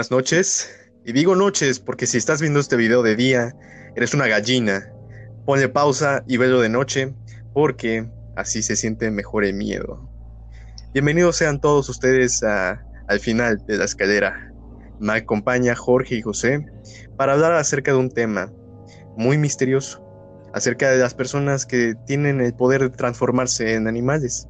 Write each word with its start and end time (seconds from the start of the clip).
Buenas 0.00 0.12
noches. 0.12 0.70
Y 1.04 1.12
digo 1.12 1.36
noches 1.36 1.78
porque 1.78 2.06
si 2.06 2.16
estás 2.16 2.40
viendo 2.40 2.58
este 2.58 2.74
video 2.76 3.02
de 3.02 3.16
día, 3.16 3.54
eres 3.94 4.14
una 4.14 4.28
gallina. 4.28 4.90
Ponle 5.44 5.68
pausa 5.68 6.24
y 6.26 6.38
velo 6.38 6.62
de 6.62 6.70
noche 6.70 7.14
porque 7.52 8.10
así 8.34 8.62
se 8.62 8.76
siente 8.76 9.10
mejor 9.10 9.44
el 9.44 9.52
miedo. 9.52 10.08
Bienvenidos 10.94 11.36
sean 11.36 11.60
todos 11.60 11.90
ustedes 11.90 12.42
al 12.42 13.20
final 13.20 13.58
de 13.66 13.76
la 13.76 13.84
escalera. 13.84 14.50
Me 15.00 15.12
acompaña 15.12 15.76
Jorge 15.76 16.14
y 16.14 16.22
José 16.22 16.64
para 17.18 17.34
hablar 17.34 17.52
acerca 17.52 17.92
de 17.92 17.98
un 17.98 18.08
tema 18.08 18.50
muy 19.18 19.36
misterioso, 19.36 20.02
acerca 20.54 20.90
de 20.90 20.96
las 20.96 21.12
personas 21.12 21.66
que 21.66 21.94
tienen 22.06 22.40
el 22.40 22.54
poder 22.54 22.80
de 22.80 22.88
transformarse 22.88 23.74
en 23.74 23.86
animales. 23.86 24.48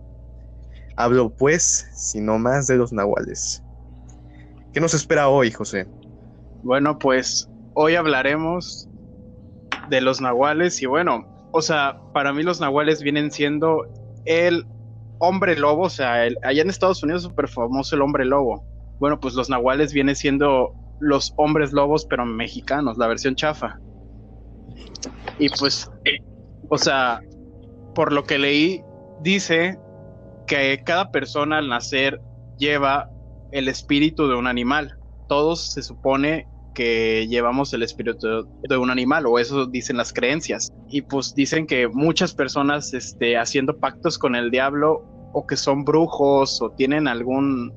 Hablo 0.94 1.34
pues, 1.34 1.88
sino 1.92 2.38
más 2.38 2.68
de 2.68 2.76
los 2.76 2.92
nahuales. 2.92 3.64
¿Qué 4.72 4.80
nos 4.80 4.94
espera 4.94 5.28
hoy, 5.28 5.50
José? 5.50 5.86
Bueno, 6.62 6.98
pues 6.98 7.48
hoy 7.74 7.96
hablaremos 7.96 8.88
de 9.88 10.00
los 10.00 10.20
nahuales 10.20 10.80
y 10.80 10.86
bueno, 10.86 11.26
o 11.52 11.60
sea, 11.60 11.98
para 12.12 12.32
mí 12.32 12.44
los 12.44 12.60
nahuales 12.60 13.02
vienen 13.02 13.32
siendo 13.32 13.84
el 14.26 14.64
hombre 15.18 15.56
lobo, 15.58 15.82
o 15.82 15.90
sea, 15.90 16.22
allá 16.42 16.62
en 16.62 16.70
Estados 16.70 17.02
Unidos 17.02 17.22
es 17.22 17.28
súper 17.28 17.48
famoso 17.48 17.96
el 17.96 18.02
hombre 18.02 18.24
lobo. 18.24 18.64
Bueno, 19.00 19.18
pues 19.18 19.34
los 19.34 19.50
nahuales 19.50 19.92
vienen 19.92 20.14
siendo 20.14 20.72
los 21.00 21.32
hombres 21.36 21.72
lobos, 21.72 22.06
pero 22.06 22.24
mexicanos, 22.24 22.96
la 22.96 23.08
versión 23.08 23.34
chafa. 23.34 23.80
Y 25.38 25.48
pues, 25.48 25.90
o 26.68 26.78
sea, 26.78 27.20
por 27.94 28.12
lo 28.12 28.24
que 28.24 28.38
leí, 28.38 28.82
dice 29.22 29.78
que 30.46 30.80
cada 30.84 31.10
persona 31.10 31.58
al 31.58 31.68
nacer 31.68 32.20
lleva 32.58 33.10
el 33.52 33.68
espíritu 33.68 34.28
de 34.28 34.34
un 34.34 34.46
animal. 34.46 34.96
Todos 35.28 35.72
se 35.72 35.82
supone 35.82 36.46
que 36.74 37.26
llevamos 37.28 37.72
el 37.72 37.82
espíritu 37.82 38.46
de 38.68 38.76
un 38.76 38.90
animal, 38.90 39.26
o 39.26 39.38
eso 39.38 39.66
dicen 39.66 39.96
las 39.96 40.12
creencias. 40.12 40.72
Y 40.88 41.02
pues 41.02 41.34
dicen 41.34 41.66
que 41.66 41.88
muchas 41.88 42.34
personas 42.34 42.94
este, 42.94 43.36
haciendo 43.36 43.78
pactos 43.78 44.18
con 44.18 44.34
el 44.34 44.50
diablo, 44.50 45.04
o 45.32 45.46
que 45.46 45.56
son 45.56 45.84
brujos, 45.84 46.60
o 46.62 46.70
tienen 46.70 47.08
algún 47.08 47.72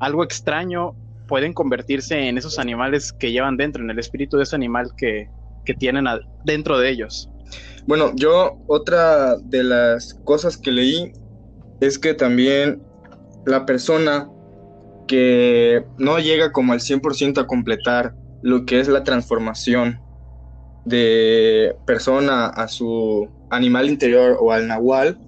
algo 0.00 0.24
extraño, 0.24 0.94
pueden 1.28 1.52
convertirse 1.52 2.28
en 2.28 2.38
esos 2.38 2.58
animales 2.58 3.12
que 3.12 3.30
llevan 3.30 3.56
dentro, 3.56 3.82
en 3.82 3.90
el 3.90 3.98
espíritu 3.98 4.38
de 4.38 4.44
ese 4.44 4.56
animal 4.56 4.90
que, 4.96 5.28
que 5.64 5.74
tienen 5.74 6.06
dentro 6.44 6.78
de 6.78 6.90
ellos. 6.90 7.30
Bueno, 7.86 8.12
yo 8.16 8.58
otra 8.66 9.36
de 9.36 9.62
las 9.62 10.14
cosas 10.24 10.56
que 10.56 10.72
leí 10.72 11.12
es 11.80 11.98
que 11.98 12.14
también 12.14 12.82
la 13.46 13.66
persona 13.66 14.28
que 15.06 15.84
no 15.98 16.18
llega 16.18 16.52
como 16.52 16.72
al 16.72 16.80
100% 16.80 17.38
a 17.38 17.46
completar 17.46 18.14
lo 18.42 18.64
que 18.64 18.80
es 18.80 18.88
la 18.88 19.04
transformación 19.04 20.00
de 20.84 21.76
persona 21.86 22.46
a 22.46 22.68
su 22.68 23.28
animal 23.50 23.88
interior 23.88 24.36
o 24.40 24.52
al 24.52 24.66
nahual, 24.66 25.18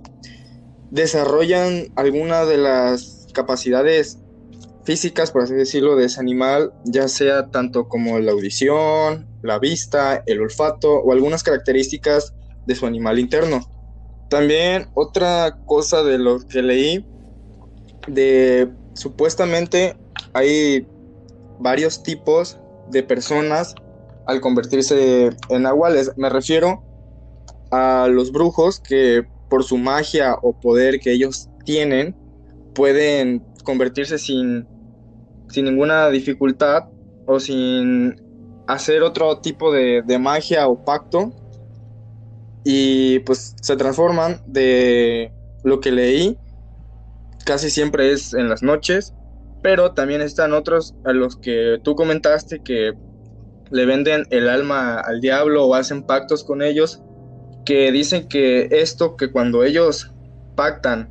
desarrollan 0.90 1.88
alguna 1.96 2.44
de 2.44 2.58
las 2.58 3.26
capacidades 3.34 4.18
físicas, 4.84 5.30
por 5.30 5.42
así 5.42 5.54
decirlo, 5.54 5.96
de 5.96 6.06
ese 6.06 6.20
animal, 6.20 6.72
ya 6.84 7.08
sea 7.08 7.48
tanto 7.50 7.88
como 7.88 8.18
la 8.18 8.32
audición, 8.32 9.26
la 9.42 9.58
vista, 9.58 10.22
el 10.26 10.40
olfato 10.40 10.92
o 10.92 11.12
algunas 11.12 11.42
características 11.42 12.34
de 12.66 12.74
su 12.74 12.86
animal 12.86 13.18
interno. 13.18 13.60
También 14.28 14.88
otra 14.94 15.58
cosa 15.66 16.02
de 16.02 16.18
lo 16.18 16.40
que 16.40 16.62
leí, 16.62 17.06
de 18.08 18.70
supuestamente 18.94 19.96
hay 20.32 20.86
varios 21.58 22.02
tipos 22.02 22.58
de 22.90 23.02
personas 23.02 23.74
al 24.26 24.40
convertirse 24.40 25.30
en 25.48 25.62
nahuales. 25.62 26.12
Me 26.16 26.28
refiero 26.28 26.82
a 27.70 28.08
los 28.08 28.32
brujos 28.32 28.80
que 28.80 29.26
por 29.48 29.64
su 29.64 29.78
magia 29.78 30.36
o 30.42 30.58
poder 30.58 31.00
que 31.00 31.12
ellos 31.12 31.48
tienen 31.64 32.16
pueden 32.74 33.44
convertirse 33.64 34.18
sin, 34.18 34.66
sin 35.48 35.66
ninguna 35.66 36.08
dificultad 36.08 36.84
o 37.26 37.38
sin 37.38 38.16
hacer 38.66 39.02
otro 39.02 39.38
tipo 39.38 39.72
de, 39.72 40.02
de 40.02 40.18
magia 40.18 40.68
o 40.68 40.84
pacto 40.84 41.32
y 42.64 43.18
pues 43.20 43.54
se 43.60 43.76
transforman 43.76 44.40
de 44.46 45.32
lo 45.64 45.80
que 45.80 45.92
leí 45.92 46.38
casi 47.44 47.70
siempre 47.70 48.12
es 48.12 48.34
en 48.34 48.48
las 48.48 48.62
noches 48.62 49.14
pero 49.62 49.92
también 49.92 50.20
están 50.20 50.52
otros 50.52 50.94
a 51.04 51.12
los 51.12 51.36
que 51.36 51.78
tú 51.82 51.94
comentaste 51.94 52.62
que 52.62 52.92
le 53.70 53.86
venden 53.86 54.26
el 54.30 54.48
alma 54.48 55.00
al 55.00 55.20
diablo 55.20 55.64
o 55.64 55.74
hacen 55.74 56.02
pactos 56.02 56.44
con 56.44 56.62
ellos, 56.62 57.00
que 57.64 57.90
dicen 57.92 58.28
que 58.28 58.68
esto, 58.72 59.16
que 59.16 59.30
cuando 59.30 59.62
ellos 59.64 60.12
pactan 60.56 61.10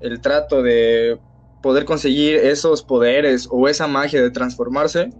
el 0.00 0.20
trato 0.20 0.62
de 0.62 1.18
poder 1.62 1.84
conseguir 1.84 2.36
esos 2.36 2.82
poderes 2.82 3.48
o 3.50 3.68
esa 3.68 3.86
magia 3.86 4.20
de 4.20 4.30
transformarse, 4.30 5.10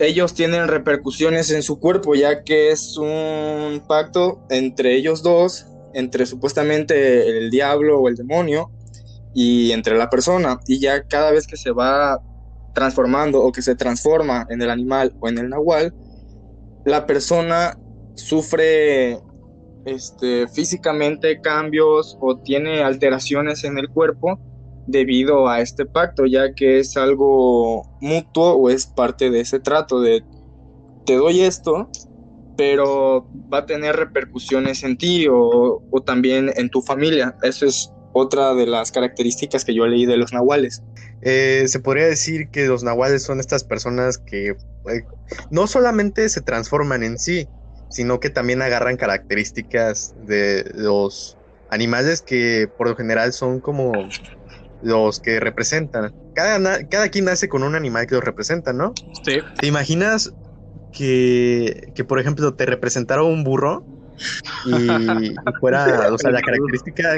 ellos 0.00 0.34
tienen 0.34 0.66
repercusiones 0.66 1.50
en 1.50 1.62
su 1.62 1.78
cuerpo, 1.78 2.14
ya 2.14 2.42
que 2.42 2.70
es 2.70 2.96
un 2.96 3.82
pacto 3.86 4.40
entre 4.48 4.96
ellos 4.96 5.22
dos, 5.22 5.66
entre 5.92 6.24
supuestamente 6.24 7.38
el 7.38 7.50
diablo 7.50 8.00
o 8.00 8.08
el 8.08 8.16
demonio, 8.16 8.70
y 9.38 9.70
entre 9.70 9.96
la 9.96 10.10
persona. 10.10 10.58
Y 10.66 10.80
ya 10.80 11.04
cada 11.04 11.30
vez 11.30 11.46
que 11.46 11.56
se 11.56 11.70
va 11.70 12.20
transformando 12.74 13.40
o 13.40 13.52
que 13.52 13.62
se 13.62 13.76
transforma 13.76 14.44
en 14.50 14.60
el 14.60 14.68
animal 14.68 15.14
o 15.20 15.28
en 15.28 15.38
el 15.38 15.48
nahual, 15.48 15.94
la 16.84 17.06
persona 17.06 17.78
sufre 18.16 19.20
este, 19.84 20.48
físicamente 20.48 21.40
cambios 21.40 22.18
o 22.20 22.36
tiene 22.38 22.82
alteraciones 22.82 23.62
en 23.62 23.78
el 23.78 23.88
cuerpo 23.88 24.40
debido 24.88 25.48
a 25.48 25.60
este 25.60 25.86
pacto, 25.86 26.26
ya 26.26 26.52
que 26.52 26.80
es 26.80 26.96
algo 26.96 27.84
mutuo 28.00 28.54
o 28.54 28.70
es 28.70 28.86
parte 28.86 29.30
de 29.30 29.42
ese 29.42 29.60
trato 29.60 30.00
de 30.00 30.24
te 31.06 31.14
doy 31.14 31.42
esto, 31.42 31.88
pero 32.56 33.28
va 33.52 33.58
a 33.58 33.66
tener 33.66 33.94
repercusiones 33.94 34.82
en 34.82 34.98
ti 34.98 35.28
o, 35.28 35.80
o 35.92 36.00
también 36.00 36.50
en 36.56 36.70
tu 36.70 36.82
familia. 36.82 37.36
Eso 37.42 37.66
es 37.66 37.92
otra 38.18 38.54
de 38.54 38.66
las 38.66 38.92
características 38.92 39.64
que 39.64 39.74
yo 39.74 39.86
leí 39.86 40.06
de 40.06 40.16
los 40.16 40.32
nahuales. 40.32 40.82
Eh, 41.22 41.64
se 41.66 41.80
podría 41.80 42.06
decir 42.06 42.48
que 42.50 42.66
los 42.66 42.82
nahuales 42.82 43.22
son 43.22 43.40
estas 43.40 43.64
personas 43.64 44.18
que 44.18 44.50
eh, 44.50 45.04
no 45.50 45.66
solamente 45.66 46.28
se 46.28 46.42
transforman 46.42 47.02
en 47.02 47.18
sí, 47.18 47.48
sino 47.90 48.20
que 48.20 48.30
también 48.30 48.62
agarran 48.62 48.96
características 48.96 50.14
de 50.26 50.70
los 50.74 51.36
animales 51.70 52.22
que 52.22 52.68
por 52.76 52.88
lo 52.88 52.96
general 52.96 53.32
son 53.32 53.60
como 53.60 53.92
los 54.82 55.20
que 55.20 55.40
representan. 55.40 56.12
Cada, 56.34 56.86
cada 56.88 57.08
quien 57.08 57.24
nace 57.24 57.48
con 57.48 57.62
un 57.62 57.74
animal 57.74 58.06
que 58.06 58.14
los 58.14 58.24
representa, 58.24 58.72
¿no? 58.72 58.92
Sí. 59.24 59.38
¿Te 59.58 59.66
imaginas 59.66 60.32
que, 60.92 61.92
que 61.94 62.04
por 62.04 62.20
ejemplo, 62.20 62.54
te 62.54 62.66
representara 62.66 63.22
un 63.22 63.44
burro? 63.44 63.84
Y, 64.66 65.34
fuera, 65.60 66.12
o 66.12 66.18
sea, 66.18 66.30
la 66.30 66.40
característica 66.40 67.16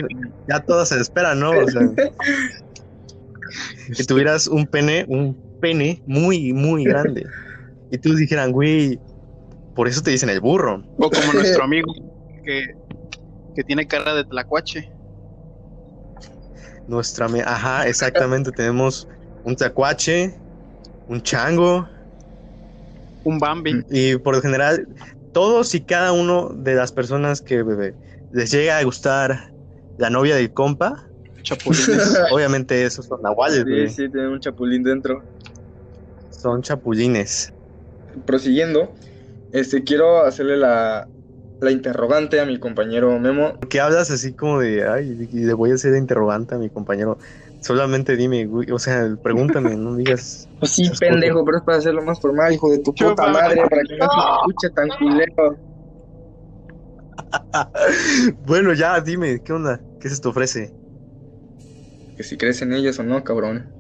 ya 0.49 0.61
todas 0.61 0.89
se 0.91 1.01
espera, 1.01 1.35
¿no? 1.35 1.51
O 1.51 1.69
sea, 1.69 1.83
que 3.97 4.05
tuvieras 4.05 4.47
un 4.47 4.67
pene, 4.67 5.05
un 5.09 5.35
pene 5.61 6.03
muy, 6.07 6.53
muy 6.53 6.85
grande. 6.85 7.27
Y 7.91 7.99
tú 7.99 8.15
dijeran, 8.15 8.53
güey, 8.53 8.99
por 9.75 9.89
eso 9.89 10.03
te 10.03 10.11
dicen 10.11 10.31
el 10.31 10.41
burro. 10.41 10.83
O 10.99 11.11
como 11.11 11.33
nuestro 11.33 11.65
amigo 11.65 11.93
que, 12.45 12.75
que 13.55 13.65
tiene 13.65 13.87
cara 13.87 14.15
de 14.15 14.25
tlacuache. 14.25 14.91
Nuestra, 16.87 17.27
ajá, 17.47 17.87
exactamente, 17.87 18.51
tenemos 18.51 19.09
un 19.45 19.57
tlacuache, 19.57 20.35
un 21.09 21.23
chango. 21.23 21.89
Un 23.25 23.39
Bambi. 23.39 23.85
Y 23.91 24.17
por 24.17 24.35
lo 24.35 24.43
general, 24.43 24.89
todos 25.33 25.75
y 25.75 25.81
cada 25.81 26.13
uno 26.13 26.51
de 26.55 26.75
las 26.75 26.93
personas 26.93 27.41
que 27.41 27.65
les 28.33 28.51
llega 28.51 28.79
a 28.79 28.85
gustar 28.85 29.53
la 29.99 30.11
novia 30.11 30.37
del 30.37 30.53
compa, 30.53 31.09
chapulines, 31.43 32.19
obviamente 32.33 32.85
esos 32.85 33.07
son 33.07 33.23
nahuales, 33.23 33.65
Sí, 33.65 33.89
sí, 33.89 34.09
tienen 34.09 34.31
un 34.31 34.41
chapulín 34.41 34.83
dentro. 34.83 35.23
Son 36.31 36.63
chapulines. 36.63 37.53
Prosiguiendo, 38.27 38.93
este, 39.53 39.85
quiero 39.85 40.25
hacerle 40.25 40.57
la, 40.57 41.07
la 41.61 41.71
interrogante 41.71 42.41
a 42.41 42.47
mi 42.47 42.59
compañero 42.59 43.19
Memo. 43.19 43.55
¿Por 43.55 43.69
qué 43.69 43.81
hablas 43.81 44.11
así 44.11 44.33
como 44.33 44.61
de, 44.61 44.89
ay, 44.89 45.29
le 45.33 45.53
voy 45.53 45.71
a 45.71 45.75
hacer 45.75 45.93
la 45.93 45.99
interrogante 45.99 46.55
a 46.55 46.59
mi 46.59 46.71
compañero? 46.71 47.19
Solamente 47.61 48.17
dime, 48.17 48.47
güey, 48.47 48.71
o 48.71 48.79
sea, 48.79 49.17
pregúntame, 49.23 49.77
no 49.77 49.97
digas. 49.97 50.49
Pues 50.61 50.73
sí, 50.73 50.91
pendejo, 51.01 51.43
pero 51.43 51.57
es 51.57 51.65
para 51.65 51.79
hacerlo 51.79 52.03
más 52.03 52.21
formal, 52.21 52.53
hijo 52.53 52.71
de 52.71 52.81
tu 52.81 52.93
puta 52.95 53.29
madre, 53.29 53.63
para 53.71 53.83
que 53.83 53.97
no 53.97 54.07
se 54.11 54.21
escuche 54.37 54.71
tan 54.75 54.89
culero. 54.99 55.57
bueno, 58.47 58.75
ya, 58.75 59.01
dime, 59.01 59.41
¿qué 59.43 59.55
onda? 59.55 59.81
¿Qué 60.01 60.11
se 60.11 60.21
te 60.21 60.29
ofrece? 60.29 60.71
Que 62.15 62.23
si 62.23 62.37
crees 62.37 62.61
en 62.61 62.75
ellos 62.75 62.99
o 62.99 63.05
no, 63.05 63.25
cabrón. 63.25 63.73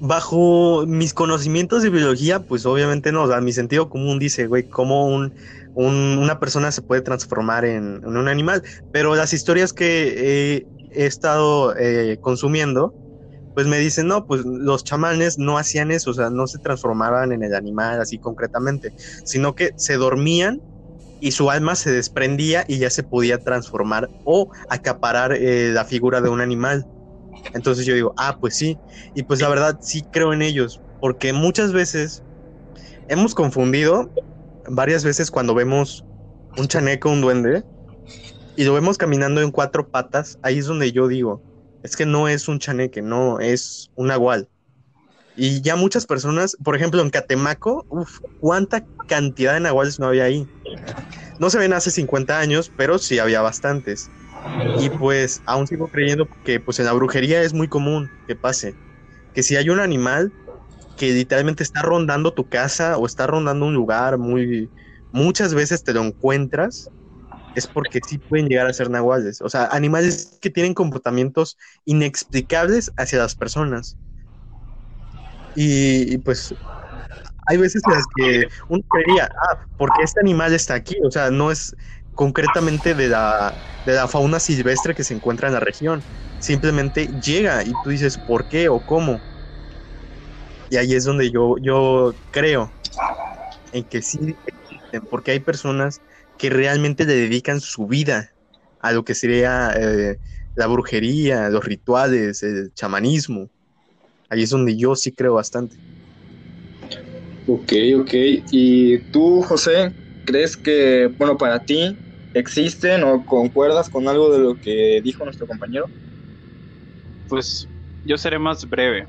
bajo 0.00 0.86
mis 0.86 1.12
conocimientos 1.12 1.82
de 1.82 1.90
biología, 1.90 2.40
pues 2.40 2.64
obviamente 2.64 3.12
no, 3.12 3.24
o 3.24 3.28
sea, 3.28 3.42
mi 3.42 3.52
sentido 3.52 3.90
común 3.90 4.18
dice, 4.18 4.46
güey, 4.46 4.66
cómo 4.68 5.06
un, 5.06 5.34
una 5.74 6.40
persona 6.40 6.72
se 6.72 6.80
puede 6.80 7.02
transformar 7.02 7.66
en, 7.66 8.04
un 8.06 8.28
animal, 8.28 8.62
pero 8.92 9.14
las 9.14 9.34
historias 9.34 9.74
que 9.74 10.56
he 10.56 10.66
estado 10.90 11.76
eh, 11.76 12.18
consumiendo, 12.20 12.94
pues 13.54 13.66
me 13.66 13.78
dicen, 13.78 14.06
no, 14.06 14.26
pues 14.26 14.42
los 14.44 14.84
chamanes 14.84 15.38
no 15.38 15.58
hacían 15.58 15.90
eso, 15.90 16.10
o 16.10 16.14
sea, 16.14 16.30
no 16.30 16.46
se 16.46 16.58
transformaban 16.58 17.32
en 17.32 17.42
el 17.42 17.54
animal 17.54 18.00
así 18.00 18.18
concretamente, 18.18 18.94
sino 19.24 19.54
que 19.54 19.72
se 19.76 19.96
dormían 19.96 20.62
y 21.20 21.32
su 21.32 21.50
alma 21.50 21.76
se 21.76 21.92
desprendía 21.92 22.64
y 22.66 22.78
ya 22.78 22.90
se 22.90 23.02
podía 23.02 23.38
transformar 23.38 24.10
o 24.22 24.48
acaparar 24.68 25.32
eh, 25.32 25.70
la 25.72 25.84
figura 25.84 26.20
de 26.20 26.30
un 26.30 26.40
animal. 26.40 26.86
Entonces 27.52 27.86
yo 27.86 27.94
digo, 27.94 28.14
ah, 28.16 28.36
pues 28.40 28.56
sí. 28.56 28.80
Y 29.14 29.24
pues 29.24 29.40
la 29.40 29.48
verdad 29.48 29.76
sí 29.80 30.06
creo 30.10 30.32
en 30.32 30.42
ellos, 30.42 30.80
porque 30.98 31.32
muchas 31.32 31.72
veces 31.72 32.22
hemos 33.08 33.34
confundido, 33.34 34.10
varias 34.66 35.04
veces 35.04 35.30
cuando 35.30 35.54
vemos 35.54 36.04
un 36.56 36.68
chaneco, 36.68 37.10
un 37.10 37.20
duende, 37.20 37.64
y 38.56 38.64
lo 38.64 38.74
vemos 38.74 38.98
caminando 38.98 39.40
en 39.40 39.50
cuatro 39.50 39.88
patas, 39.88 40.38
ahí 40.42 40.58
es 40.58 40.66
donde 40.66 40.92
yo 40.92 41.08
digo, 41.08 41.42
es 41.82 41.96
que 41.96 42.06
no 42.06 42.28
es 42.28 42.48
un 42.48 42.58
chaneque, 42.58 43.02
no, 43.02 43.40
es 43.40 43.90
un 43.94 44.10
agual. 44.10 44.48
Y 45.36 45.62
ya 45.62 45.76
muchas 45.76 46.06
personas, 46.06 46.56
por 46.62 46.76
ejemplo, 46.76 47.00
en 47.00 47.10
Catemaco, 47.10 47.86
uff, 47.88 48.18
cuánta 48.40 48.84
cantidad 49.08 49.54
de 49.54 49.60
nahuales 49.60 49.98
no 49.98 50.08
había 50.08 50.24
ahí. 50.24 50.46
No 51.38 51.48
se 51.48 51.58
ven 51.58 51.72
hace 51.72 51.90
50 51.90 52.38
años, 52.38 52.70
pero 52.76 52.98
sí 52.98 53.18
había 53.18 53.40
bastantes. 53.40 54.10
Y 54.78 54.90
pues 54.90 55.40
aún 55.46 55.66
sigo 55.66 55.88
creyendo 55.88 56.28
que 56.44 56.60
pues 56.60 56.78
en 56.78 56.86
la 56.86 56.92
brujería 56.92 57.42
es 57.42 57.54
muy 57.54 57.68
común 57.68 58.10
que 58.26 58.36
pase. 58.36 58.74
Que 59.34 59.42
si 59.42 59.56
hay 59.56 59.70
un 59.70 59.80
animal 59.80 60.32
que 60.98 61.12
literalmente 61.12 61.62
está 61.62 61.80
rondando 61.80 62.32
tu 62.34 62.48
casa 62.48 62.98
o 62.98 63.06
está 63.06 63.26
rondando 63.26 63.66
un 63.66 63.74
lugar 63.74 64.18
muy... 64.18 64.68
Muchas 65.12 65.54
veces 65.54 65.82
te 65.82 65.92
lo 65.92 66.02
encuentras, 66.04 66.90
es 67.54 67.66
porque 67.66 68.00
sí 68.06 68.18
pueden 68.18 68.48
llegar 68.48 68.66
a 68.66 68.72
ser 68.72 68.90
nahuales. 68.90 69.40
O 69.42 69.48
sea, 69.48 69.66
animales 69.66 70.38
que 70.40 70.50
tienen 70.50 70.74
comportamientos 70.74 71.58
inexplicables 71.84 72.92
hacia 72.96 73.18
las 73.18 73.34
personas. 73.34 73.96
Y, 75.54 76.18
pues 76.18 76.54
hay 77.46 77.56
veces 77.56 77.82
en 77.86 77.92
las 77.94 78.04
que 78.14 78.48
uno 78.68 78.82
creería, 78.88 79.24
ah, 79.24 79.58
porque 79.76 80.02
este 80.04 80.20
animal 80.20 80.54
está 80.54 80.74
aquí, 80.74 80.96
o 81.04 81.10
sea, 81.10 81.30
no 81.30 81.50
es, 81.50 81.74
concretamente 82.14 82.94
de 82.94 83.08
la, 83.08 83.64
de 83.84 83.94
la 83.94 84.06
fauna 84.06 84.38
silvestre 84.40 84.94
que 84.94 85.04
se 85.04 85.14
encuentra 85.14 85.48
en 85.48 85.54
la 85.54 85.60
región. 85.60 86.04
Simplemente 86.38 87.06
llega 87.06 87.64
y 87.64 87.72
tú 87.82 87.90
dices, 87.90 88.18
¿por 88.18 88.46
qué 88.46 88.68
o 88.68 88.84
cómo? 88.84 89.20
Y 90.68 90.76
ahí 90.76 90.94
es 90.94 91.04
donde 91.04 91.30
yo, 91.30 91.56
yo 91.60 92.14
creo 92.30 92.72
en 93.72 93.84
que 93.84 94.02
sí 94.02 94.36
existen, 94.46 95.02
porque 95.10 95.32
hay 95.32 95.40
personas 95.40 96.00
que 96.40 96.48
realmente 96.48 97.04
le 97.04 97.14
dedican 97.14 97.60
su 97.60 97.86
vida 97.86 98.30
a 98.78 98.92
lo 98.92 99.04
que 99.04 99.14
sería 99.14 99.74
eh, 99.76 100.18
la 100.54 100.66
brujería, 100.68 101.50
los 101.50 101.62
rituales, 101.66 102.42
el 102.42 102.72
chamanismo. 102.72 103.50
Ahí 104.30 104.44
es 104.44 104.50
donde 104.50 104.74
yo 104.74 104.96
sí 104.96 105.12
creo 105.12 105.34
bastante. 105.34 105.76
Ok, 107.46 107.72
ok. 108.00 108.10
¿Y 108.50 109.02
tú, 109.10 109.42
José, 109.42 109.94
crees 110.24 110.56
que, 110.56 111.08
bueno, 111.18 111.36
para 111.36 111.62
ti, 111.62 111.98
existen 112.32 113.04
o 113.04 113.22
concuerdas 113.26 113.90
con 113.90 114.08
algo 114.08 114.32
de 114.32 114.38
lo 114.38 114.56
que 114.56 115.02
dijo 115.04 115.24
nuestro 115.24 115.46
compañero? 115.46 115.90
Pues 117.28 117.68
yo 118.02 118.16
seré 118.16 118.38
más 118.38 118.66
breve. 118.66 119.06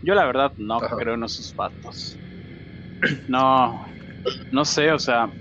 Yo 0.00 0.14
la 0.14 0.26
verdad 0.26 0.52
no 0.56 0.78
creo 0.78 1.14
en 1.14 1.24
esos 1.24 1.52
patos. 1.54 2.20
No, 3.28 3.80
no 4.50 4.64
sé, 4.64 4.90
o 4.90 4.98
sea, 4.98 5.32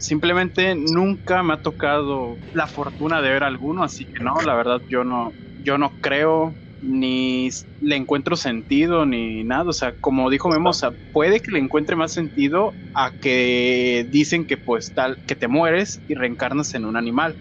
simplemente 0.00 0.74
nunca 0.74 1.42
me 1.42 1.54
ha 1.54 1.58
tocado 1.58 2.40
la 2.52 2.66
fortuna 2.66 3.20
de 3.22 3.30
ver 3.30 3.44
alguno, 3.44 3.84
así 3.84 4.06
que 4.06 4.24
no, 4.24 4.34
la 4.44 4.54
verdad 4.54 4.80
yo 4.88 5.04
no, 5.04 5.36
yo 5.56 5.78
no 5.78 5.96
creo 6.00 6.56
ni 6.80 7.50
le 7.78 7.96
encuentro 7.96 8.36
sentido 8.36 9.04
ni 9.06 9.44
nada. 9.44 9.68
O 9.68 9.72
sea, 9.72 9.94
como 10.00 10.30
dijo 10.30 10.48
Memo, 10.48 10.70
puede 11.12 11.40
que 11.40 11.52
le 11.52 11.58
encuentre 11.58 11.96
más 11.96 12.12
sentido 12.12 12.78
a 12.94 13.12
que 13.20 14.06
dicen 14.08 14.46
que 14.46 14.56
pues 14.56 14.92
tal, 14.94 15.20
que 15.26 15.36
te 15.36 15.48
mueres 15.48 16.02
y 16.06 16.14
reencarnas 16.14 16.74
en 16.74 16.86
un 16.86 16.96
animal. 16.96 17.38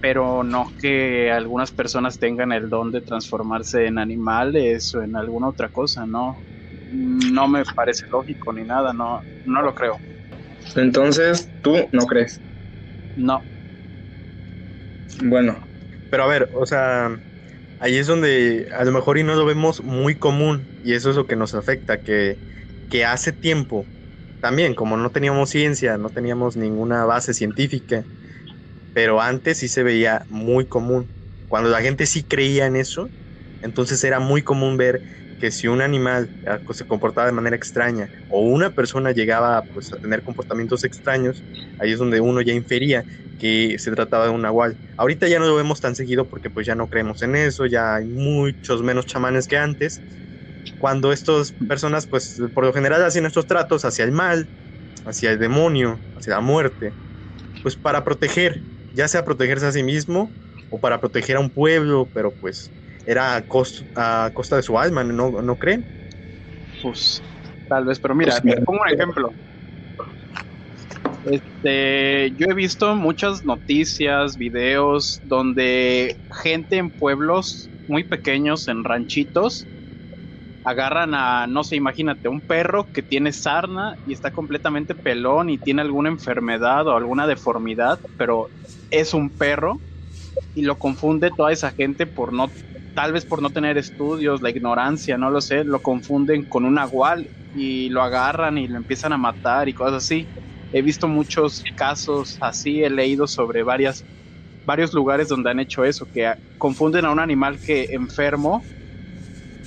Pero 0.00 0.42
no 0.42 0.66
que 0.80 1.30
algunas 1.30 1.72
personas 1.72 2.18
tengan 2.18 2.52
el 2.52 2.68
don 2.70 2.90
de 2.90 3.02
transformarse 3.02 3.86
en 3.86 3.98
animales 3.98 4.94
o 4.94 5.02
en 5.02 5.14
alguna 5.14 5.48
otra 5.48 5.68
cosa, 5.68 6.06
no. 6.06 6.46
No 6.88 7.46
me 7.48 7.62
parece 7.76 8.06
lógico 8.10 8.52
ni 8.52 8.64
nada, 8.64 8.92
no, 8.92 9.22
no 9.44 9.62
lo 9.62 9.74
creo. 9.74 10.02
Entonces, 10.76 11.52
¿tú 11.60 11.88
no 11.92 12.06
crees? 12.06 12.42
No. 13.14 13.46
Bueno. 15.22 15.70
Pero 16.08 16.24
a 16.24 16.26
ver, 16.26 16.48
o 16.52 16.66
sea, 16.66 17.10
ahí 17.78 17.96
es 17.96 18.06
donde 18.06 18.68
a 18.72 18.84
lo 18.84 18.92
mejor 18.92 19.18
y 19.18 19.24
no 19.24 19.34
lo 19.34 19.44
vemos 19.46 19.82
muy 19.82 20.18
común 20.18 20.70
y 20.82 20.94
eso 20.94 21.10
es 21.10 21.16
lo 21.16 21.26
que 21.26 21.36
nos 21.36 21.54
afecta, 21.54 22.02
que, 22.02 22.40
que 22.88 23.04
hace 23.04 23.32
tiempo 23.32 23.90
también, 24.40 24.74
como 24.74 24.96
no 24.96 25.12
teníamos 25.12 25.50
ciencia, 25.50 25.98
no 25.98 26.10
teníamos 26.10 26.56
ninguna 26.56 27.04
base 27.04 27.34
científica, 27.34 28.06
pero 28.92 29.20
antes 29.20 29.58
sí 29.58 29.68
se 29.68 29.82
veía 29.84 30.24
muy 30.28 30.66
común. 30.68 31.12
Cuando 31.48 31.70
la 31.70 31.82
gente 31.82 32.06
sí 32.06 32.24
creía 32.26 32.66
en 32.66 32.76
eso, 32.76 33.12
entonces 33.62 34.02
era 34.04 34.20
muy 34.20 34.42
común 34.44 34.76
ver 34.76 35.02
que 35.40 35.50
si 35.52 35.68
un 35.68 35.82
animal 35.82 36.32
ah, 36.46 36.60
se 36.72 36.86
comportaba 36.86 37.26
de 37.28 37.32
manera 37.32 37.56
extraña 37.56 38.10
o 38.28 38.42
una 38.42 38.70
persona 38.72 39.12
llegaba 39.12 39.66
pues, 39.72 39.92
a 39.92 39.98
tener 39.98 40.22
comportamientos 40.22 40.84
extraños, 40.84 41.46
ahí 41.78 41.92
es 41.92 41.98
donde 41.98 42.20
uno 42.20 42.42
ya 42.42 42.54
infería 42.54 43.06
que 43.38 43.78
se 43.78 43.90
trataba 43.92 44.26
de 44.26 44.32
un 44.32 44.42
nahual. 44.42 44.78
Ahorita 44.98 45.28
ya 45.28 45.40
no 45.40 45.46
lo 45.48 45.56
vemos 45.56 45.80
tan 45.80 45.96
seguido 45.96 46.28
porque 46.28 46.50
pues 46.50 46.66
ya 46.66 46.76
no 46.76 46.88
creemos 46.88 47.22
en 47.22 47.36
eso, 47.36 47.66
ya 47.66 47.96
hay 47.96 48.06
muchos 48.06 48.82
menos 48.84 49.06
chamanes 49.06 49.48
que 49.48 49.58
antes. 49.58 50.04
Cuando 50.78 51.12
estas 51.12 51.54
personas 51.68 52.06
pues 52.06 52.36
por 52.54 52.64
lo 52.64 52.72
general 52.74 53.04
hacen 53.04 53.26
estos 53.26 53.46
tratos 53.46 53.84
hacia 53.86 54.04
el 54.04 54.12
mal, 54.12 54.50
hacia 55.04 55.32
el 55.32 55.38
demonio, 55.38 56.04
hacia 56.14 56.34
la 56.34 56.40
muerte, 56.42 56.96
pues 57.62 57.76
para 57.76 58.04
proteger, 58.04 58.64
ya 58.92 59.08
sea 59.08 59.24
protegerse 59.24 59.66
a 59.66 59.72
sí 59.72 59.82
mismo 59.82 60.34
o 60.68 60.80
para 60.80 61.00
proteger 61.00 61.36
a 61.36 61.40
un 61.40 61.50
pueblo, 61.52 62.10
pero 62.14 62.34
pues 62.36 62.72
era 63.04 63.36
a, 63.36 64.30
costa 64.32 64.56
de 64.56 64.62
su 64.62 64.78
alma, 64.78 65.04
¿no, 65.04 65.30
¿no 65.42 65.56
creen? 65.56 65.86
Pues 66.82 67.22
tal 67.68 67.84
vez, 67.84 67.98
pero 68.00 68.14
mira, 68.14 68.36
pues, 68.42 68.56
pongo 68.64 68.80
un 68.82 68.94
ejemplo. 68.94 69.34
Este, 71.24 72.32
yo 72.34 72.46
he 72.50 72.54
visto 72.54 72.96
muchas 72.96 73.44
noticias, 73.44 74.36
videos 74.36 75.20
donde 75.22 76.16
gente 76.42 76.76
en 76.78 76.90
pueblos 76.90 77.70
muy 77.86 78.04
pequeños, 78.04 78.68
en 78.68 78.84
ranchitos, 78.84 79.68
agarran 80.64 81.14
a, 81.14 81.46
no 81.46 81.64
sé, 81.64 81.76
imagínate, 81.76 82.28
un 82.28 82.42
perro 82.42 82.90
que 82.92 83.02
tiene 83.02 83.32
sarna 83.32 83.96
y 84.04 84.12
está 84.12 84.30
completamente 84.30 84.94
pelón 84.94 85.50
y 85.50 85.58
tiene 85.58 85.82
alguna 85.82 86.08
enfermedad 86.08 86.86
o 86.86 86.96
alguna 86.96 87.26
deformidad, 87.26 88.00
pero 88.16 88.50
es 88.90 89.14
un 89.14 89.30
perro 89.30 89.80
y 90.54 90.62
lo 90.62 90.78
confunde 90.78 91.30
toda 91.36 91.52
esa 91.52 91.72
gente 91.72 92.06
por 92.06 92.32
no, 92.32 92.52
tal 92.94 93.12
vez 93.12 93.26
por 93.26 93.42
no 93.42 93.50
tener 93.52 93.78
estudios, 93.78 94.42
la 94.42 94.50
ignorancia, 94.50 95.18
no 95.18 95.30
lo 95.30 95.40
sé, 95.40 95.64
lo 95.64 95.82
confunden 95.82 96.46
con 96.46 96.64
un 96.64 96.78
agual 96.78 97.30
y 97.52 97.88
lo 97.90 98.02
agarran 98.02 98.58
y 98.58 98.68
lo 98.68 98.76
empiezan 98.78 99.12
a 99.12 99.18
matar 99.18 99.68
y 99.68 99.74
cosas 99.74 100.04
así. 100.04 100.30
He 100.72 100.82
visto 100.82 101.08
muchos 101.08 101.62
casos 101.76 102.36
así, 102.40 102.82
he 102.84 102.90
leído 102.90 103.26
sobre 103.26 103.62
varias, 103.64 104.06
varios 104.64 104.94
lugares 104.94 105.28
donde 105.28 105.50
han 105.50 105.60
hecho 105.60 105.84
eso, 105.84 106.06
que 106.12 106.34
confunden 106.58 107.04
a 107.06 107.12
un 107.12 107.20
animal 107.20 107.60
que 107.62 107.88
enfermo 107.90 108.68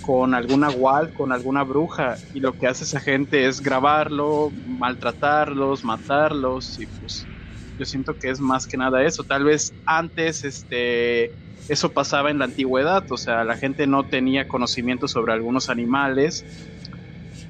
con 0.01 0.34
alguna 0.36 0.70
gual, 0.70 1.13
con 1.13 1.32
alguna 1.32 1.63
bruja, 1.63 2.20
y 2.32 2.42
lo 2.42 2.58
que 2.58 2.68
hace 2.68 2.84
esa 2.84 3.00
gente 3.00 3.48
es 3.48 3.62
grabarlo, 3.62 4.51
maltratarlos, 4.65 5.84
matarlos, 5.86 6.77
y 6.80 6.88
pues 6.88 7.30
yo 7.77 7.86
siento 7.86 8.18
que 8.20 8.30
es 8.30 8.39
más 8.42 8.68
que 8.68 8.77
nada 8.77 9.03
eso. 9.03 9.24
Tal 9.24 9.46
vez 9.46 9.75
antes 9.86 10.44
este 10.44 11.32
eso 11.67 11.93
pasaba 11.93 12.32
en 12.32 12.39
la 12.39 12.46
antigüedad, 12.46 13.03
o 13.10 13.17
sea, 13.17 13.43
la 13.43 13.58
gente 13.58 13.88
no 13.88 14.08
tenía 14.08 14.48
conocimiento 14.48 15.08
sobre 15.08 15.34
algunos 15.34 15.70
animales 15.70 16.46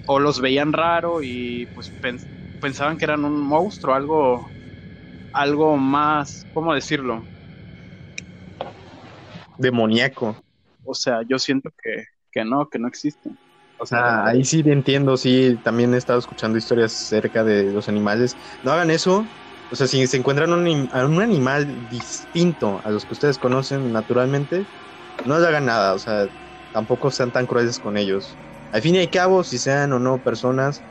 o 0.08 0.20
los 0.20 0.42
veían 0.42 0.74
raro 0.74 1.22
y 1.22 1.68
pues 1.68 1.94
pensaban 2.60 2.98
que 2.98 3.06
eran 3.06 3.26
un 3.26 3.40
monstruo, 3.42 3.96
algo, 3.96 4.54
algo 5.32 5.78
más, 5.78 6.48
¿cómo 6.54 6.74
decirlo? 6.74 7.30
Demoníaco. 9.58 10.36
O 10.84 10.94
sea, 10.94 11.22
yo 11.28 11.40
siento 11.40 11.70
que, 11.82 12.06
que 12.32 12.44
no, 12.46 12.70
que 12.70 12.80
no 12.80 12.88
existen. 12.88 13.40
O 13.78 13.86
sea, 13.86 14.26
ahí 14.26 14.46
sí 14.46 14.62
entiendo, 14.66 15.18
sí, 15.18 15.58
también 15.64 15.94
he 15.94 15.98
estado 15.98 16.20
escuchando 16.20 16.58
historias 16.58 16.94
acerca 16.94 17.44
de 17.44 17.72
los 17.72 17.90
animales. 17.90 18.38
No 18.62 18.72
hagan 18.72 18.92
eso. 18.92 19.28
O 19.74 19.78
sea, 19.78 19.88
si 19.88 20.08
se 20.08 20.18
encuentran 20.18 20.54
un, 20.54 20.68
un 20.68 21.22
animal 21.24 21.90
distinto 21.90 22.82
a 22.86 22.92
los 22.92 23.06
que 23.08 23.14
ustedes 23.16 23.40
conocen 23.40 23.92
naturalmente, 23.92 24.70
no 25.24 25.40
le 25.40 25.48
hagan 25.48 25.66
nada. 25.68 25.96
O 25.96 26.00
sea, 26.00 26.30
tampoco 26.72 27.12
sean 27.12 27.32
tan 27.32 27.48
crueles 27.48 27.80
con 27.80 27.98
ellos. 27.98 28.40
Al 28.72 28.82
fin 28.84 28.96
y 28.96 29.00
al 29.00 29.12
cabo, 29.12 29.44
si 29.46 29.60
sean 29.60 29.94
o 29.94 30.00
no 30.00 30.22
personas, 30.24 30.86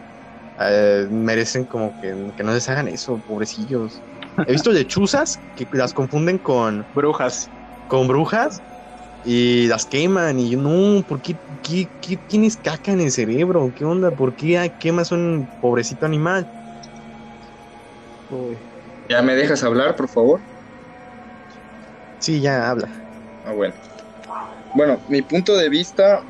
eh, 0.59 1.09
merecen 1.11 1.67
como 1.67 1.97
que, 1.97 2.15
que 2.37 2.45
no 2.45 2.53
les 2.55 2.69
hagan 2.69 2.89
eso, 2.89 3.21
pobrecillos. 3.23 4.05
He 4.45 4.53
visto 4.53 4.71
lechuzas 4.73 5.45
que 5.55 5.69
las 5.73 5.95
confunden 5.95 6.39
con 6.39 6.89
Brujas. 6.93 7.53
con 7.87 8.09
brujas 8.09 8.65
y 9.23 9.69
las 9.69 9.87
queman. 9.87 10.39
Y 10.41 10.51
yo, 10.51 10.59
no, 10.59 11.05
¿por 11.07 11.23
qué, 11.23 11.41
qué- 11.63 11.93
qué 12.01 12.19
tienes 12.19 12.59
caca 12.59 12.93
en 12.93 13.01
el 13.03 13.13
cerebro? 13.13 13.73
¿Qué 13.75 13.85
onda? 13.85 14.13
¿Por 14.15 14.37
qué 14.37 14.75
quemas 14.79 15.13
un 15.13 15.51
pobrecito 15.61 16.07
animal? 16.07 16.51
Uy. 18.29 18.72
¿Ya 19.13 19.21
me 19.21 19.35
dejas 19.37 19.63
hablar, 19.63 19.95
por 19.95 20.09
favor? 20.09 20.41
Sí, 22.19 22.41
ya 22.41 22.71
habla. 22.71 22.91
Ah, 23.43 23.53
bueno. 23.53 23.75
Bueno, 24.75 25.03
mi 25.07 25.21
punto 25.21 25.55
de 25.59 25.69
vista 25.69 26.23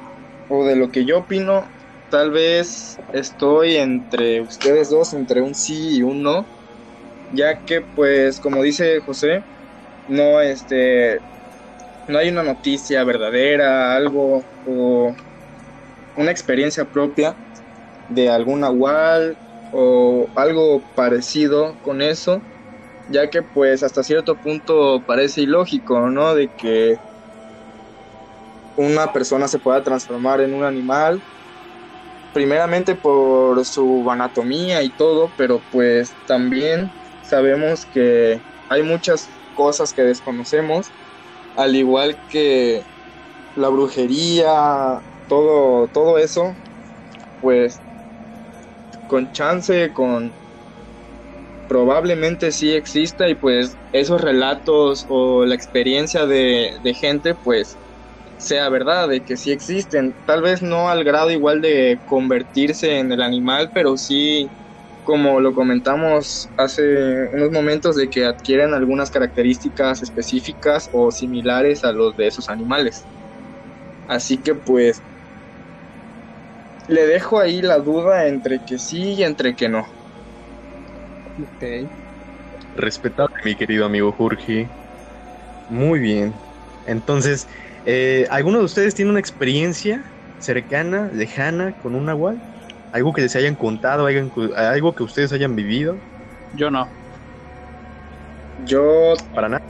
o 0.48 0.64
de 0.66 0.74
lo 0.74 0.90
que 0.90 1.04
yo 1.06 1.20
opino, 1.20 1.68
tal 2.08 2.32
vez 2.32 2.96
estoy 3.12 3.76
entre 3.76 4.40
ustedes 4.40 4.90
dos, 4.90 5.12
entre 5.12 5.42
un 5.42 5.54
sí 5.54 5.98
y 5.98 6.02
un 6.02 6.22
no, 6.24 6.50
ya 7.30 7.60
que 7.64 7.82
pues 7.94 8.40
como 8.40 8.64
dice 8.64 9.00
José, 9.00 9.44
no 10.06 10.40
este 10.40 11.20
no 12.08 12.18
hay 12.18 12.30
una 12.30 12.42
noticia 12.42 13.04
verdadera, 13.04 13.96
algo 13.96 14.44
o 14.64 15.14
una 16.14 16.30
experiencia 16.30 16.84
propia 16.86 17.36
de 18.08 18.28
algún 18.30 18.60
nahual 18.60 19.38
o 19.70 20.30
algo 20.34 20.86
parecido 20.94 21.78
con 21.80 22.02
eso, 22.02 22.44
ya 23.12 23.30
que 23.30 23.42
pues 23.42 23.82
hasta 23.82 24.02
cierto 24.04 24.38
punto 24.38 25.04
parece 25.06 25.42
ilógico, 25.42 26.10
¿no? 26.10 26.34
De 26.34 26.50
que 26.56 26.98
una 28.76 29.12
persona 29.12 29.48
se 29.48 29.58
pueda 29.60 29.82
transformar 29.82 30.40
en 30.42 30.54
un 30.54 30.64
animal, 30.64 31.24
primeramente 32.32 32.96
por 32.96 33.64
su 33.66 34.08
anatomía 34.10 34.82
y 34.82 34.92
todo, 34.94 35.34
pero 35.36 35.64
pues 35.70 36.18
también 36.24 36.94
sabemos 37.20 37.86
que 37.86 38.44
hay 38.68 38.82
muchas 38.82 39.42
cosas 39.52 39.92
que 39.92 40.02
desconocemos, 40.02 40.94
al 41.54 41.76
igual 41.76 42.20
que 42.28 42.86
la 43.54 43.68
brujería, 43.70 45.02
todo, 45.28 45.88
todo 45.90 46.18
eso, 46.18 46.58
pues 47.40 47.82
con 49.06 49.30
chance, 49.32 49.92
con 49.92 50.36
probablemente 51.72 52.52
sí 52.52 52.70
exista 52.74 53.30
y 53.30 53.34
pues 53.34 53.78
esos 53.92 54.20
relatos 54.20 55.06
o 55.08 55.46
la 55.46 55.54
experiencia 55.54 56.26
de, 56.26 56.78
gente 57.00 57.34
pues 57.34 57.80
sea 58.36 58.68
verdad, 58.68 59.08
de 59.08 59.24
que 59.24 59.38
sí 59.38 59.52
existen, 59.52 60.14
tal 60.26 60.42
vez 60.42 60.60
no 60.62 60.90
al 60.90 61.02
grado 61.04 61.30
igual 61.30 61.62
de 61.62 62.02
convertirse 62.04 62.98
en 62.98 63.10
el 63.12 63.22
animal, 63.22 63.70
pero 63.72 63.96
sí 63.96 64.52
como 65.02 65.40
lo 65.40 65.54
comentamos 65.54 66.52
hace 66.58 66.82
unos 67.32 67.50
momentos 67.50 67.96
de 67.96 68.10
que 68.10 68.26
adquieren 68.26 68.74
algunas 68.74 69.10
características 69.10 70.02
específicas 70.02 70.88
o 70.92 71.10
similares 71.10 71.84
a 71.84 71.92
los 71.92 72.14
de 72.16 72.26
esos 72.28 72.50
animales. 72.50 73.08
Así 74.06 74.42
que 74.42 74.54
pues 74.54 75.02
le 76.86 77.06
dejo 77.06 77.40
ahí 77.40 77.60
la 77.60 77.78
duda 77.78 78.28
entre 78.28 78.60
que 78.64 78.78
sí 78.78 79.14
y 79.14 79.24
entre 79.24 79.56
que 79.56 79.68
no. 79.68 79.82
Ok. 81.38 81.92
Respetable, 82.74 83.34
mi 83.44 83.56
querido 83.56 83.84
amigo 83.84 84.12
Jorge. 84.12 84.68
Muy 85.68 86.00
bien. 86.00 86.34
Entonces, 86.84 87.48
eh, 87.84 88.26
¿alguno 88.30 88.58
de 88.58 88.64
ustedes 88.64 88.94
tiene 88.94 89.10
una 89.10 89.20
experiencia 89.20 90.04
cercana, 90.38 91.10
lejana 91.12 91.72
con 91.78 91.94
un 91.94 92.06
nahual? 92.06 92.42
¿Algo 92.90 93.12
que 93.12 93.22
les 93.22 93.36
hayan 93.36 93.56
contado, 93.56 94.06
algo, 94.06 94.54
algo 94.56 94.94
que 94.94 95.02
ustedes 95.02 95.32
hayan 95.32 95.56
vivido? 95.56 95.98
Yo 96.52 96.70
no. 96.70 96.90
Yo 98.66 99.14
Para 99.34 99.48
nada. 99.48 99.60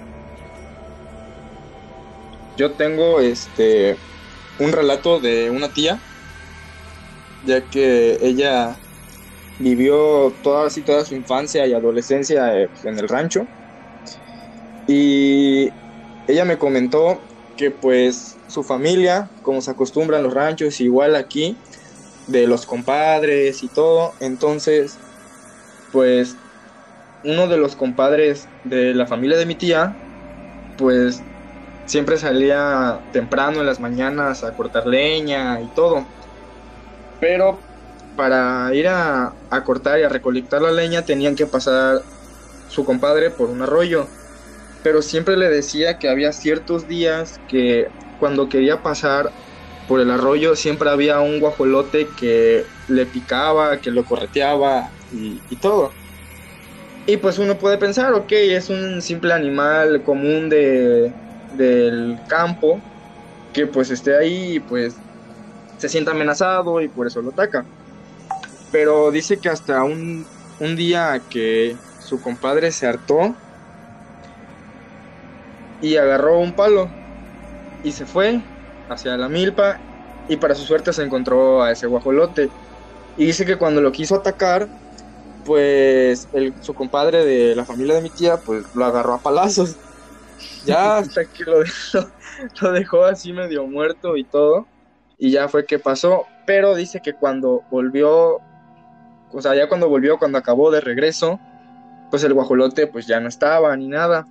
Yo 2.57 2.73
tengo 2.73 3.21
este 3.21 3.99
un 4.59 4.73
relato 4.73 5.21
de 5.21 5.51
una 5.51 5.69
tía, 5.69 5.99
ya 7.45 7.61
que 7.69 8.19
ella 8.21 8.77
vivió 9.59 10.39
toda 10.43 10.67
así 10.67 10.85
toda 10.85 11.05
su 11.05 11.15
infancia 11.15 11.67
y 11.67 11.73
adolescencia 11.75 12.59
eh, 12.61 12.71
en 12.85 12.99
el 12.99 13.09
rancho. 13.09 13.49
Y 14.87 15.71
ella 16.27 16.45
me 16.45 16.59
comentó 16.59 17.27
que 17.57 17.71
pues 17.71 18.41
su 18.47 18.65
familia, 18.65 19.31
como 19.43 19.61
se 19.63 19.71
acostumbra 19.71 20.19
en 20.19 20.25
los 20.25 20.35
ranchos, 20.35 20.81
igual 20.81 21.17
aquí, 21.17 21.61
de 22.27 22.47
los 22.47 22.67
compadres 22.67 23.63
y 23.63 23.69
todo, 23.71 24.15
entonces 24.21 25.03
pues 25.91 26.37
uno 27.23 27.49
de 27.49 27.59
los 27.59 27.77
compadres 27.77 28.51
de 28.65 28.95
la 28.95 29.07
familia 29.07 29.39
de 29.39 29.47
mi 29.47 29.57
tía, 29.57 29.97
pues 30.77 31.23
siempre 31.87 32.17
salía 32.19 33.01
temprano 33.13 33.61
en 33.61 33.67
las 33.67 33.81
mañanas 33.81 34.45
a 34.45 34.55
cortar 34.55 34.87
leña 34.87 35.61
y 35.63 35.71
todo. 35.71 36.07
Pero 37.19 37.65
para 38.17 38.75
ir 38.75 38.89
a, 38.89 39.35
cortar 39.65 40.01
y 40.01 40.03
a 40.03 40.09
recolectar 40.09 40.63
la 40.63 40.73
leña 40.73 41.05
tenían 41.05 41.35
que 41.35 41.47
pasar 41.47 42.03
su 42.69 42.85
compadre 42.85 43.31
por 43.31 43.51
un 43.51 43.63
arroyo. 43.63 44.07
Pero 44.83 45.03
siempre 45.03 45.37
le 45.37 45.49
decía 45.49 45.99
que 45.99 46.09
había 46.09 46.33
ciertos 46.33 46.89
días 46.89 47.41
que 47.49 47.89
cuando 48.19 48.49
quería 48.49 48.83
pasar 48.83 49.31
por 49.89 50.01
el 50.01 50.11
arroyo 50.11 50.57
siempre 50.57 50.91
había 50.91 51.21
un 51.21 51.41
guajolote 51.41 52.09
que 52.19 52.65
le 52.89 53.07
picaba, 53.07 53.79
que 53.79 53.91
lo 53.91 54.05
correteaba 54.05 54.91
y, 55.13 55.41
y 55.51 55.57
todo. 55.57 55.93
Y 57.07 57.17
pues 57.17 57.39
uno 57.39 57.59
puede 57.59 57.79
pensar, 57.79 58.13
ok, 58.13 58.31
es 58.31 58.71
un 58.71 59.03
simple 59.03 59.33
animal 59.33 60.03
común 60.03 60.49
de, 60.49 61.13
del 61.57 62.19
campo 62.29 62.81
que 63.53 63.67
pues 63.67 63.91
esté 63.91 64.17
ahí 64.17 64.55
y 64.55 64.61
pues 64.61 64.95
se 65.79 65.89
sienta 65.89 66.13
amenazado 66.13 66.81
y 66.81 66.89
por 66.89 67.07
eso 67.07 67.21
lo 67.21 67.31
ataca. 67.31 67.65
Pero 68.73 69.11
dice 69.11 69.39
que 69.39 69.49
hasta 69.49 69.85
un, 69.85 70.27
un 70.59 70.77
día 70.77 71.21
que 71.31 71.77
su 72.01 72.21
compadre 72.21 72.73
se 72.73 72.87
hartó 72.87 73.35
y 75.81 75.97
agarró 75.97 76.39
un 76.39 76.53
palo 76.53 76.89
y 77.85 77.93
se 77.93 78.07
fue 78.07 78.41
hacia 78.89 79.17
la 79.17 79.29
milpa 79.29 79.79
y 80.29 80.37
para 80.37 80.55
su 80.55 80.65
suerte 80.65 80.93
se 80.93 81.03
encontró 81.03 81.63
a 81.63 81.73
ese 81.73 81.87
guajolote. 81.87 82.49
Y 83.17 83.27
dice 83.27 83.45
que 83.45 83.57
cuando 83.57 83.81
lo 83.81 83.93
quiso 83.93 84.15
atacar, 84.15 84.69
pues 85.45 86.29
el, 86.33 86.55
su 86.61 86.75
compadre 86.75 87.25
de 87.25 87.55
la 87.55 87.65
familia 87.65 87.95
de 87.95 88.03
mi 88.03 88.11
tía, 88.11 88.39
pues 88.39 88.65
lo 88.75 88.85
agarró 88.85 89.15
a 89.15 89.19
palazos. 89.19 89.77
Ya 90.65 90.99
hasta 90.99 91.25
que 91.25 91.45
lo 91.45 91.61
dejó, 91.61 92.11
lo 92.63 92.73
dejó 92.73 93.05
así 93.05 93.33
medio 93.33 93.65
muerto 93.67 94.17
y 94.17 94.25
todo. 94.25 94.67
Y 95.17 95.31
ya 95.31 95.49
fue 95.49 95.67
que 95.67 95.79
pasó. 95.79 96.27
Pero 96.47 96.75
dice 96.75 97.01
que 97.01 97.13
cuando 97.13 97.63
volvió, 97.71 98.41
o 99.33 99.43
sea, 99.43 99.55
ya 99.55 99.69
cuando 99.69 99.89
volvió, 99.89 100.19
cuando 100.19 100.39
acabó 100.39 100.71
de 100.71 100.81
regreso, 100.81 101.41
pues 102.11 102.25
el 102.25 102.35
guajolote 102.35 102.87
pues 102.87 103.07
ya 103.07 103.21
no 103.21 103.29
estaba 103.29 103.77
ni 103.77 103.89
nada. 103.89 104.27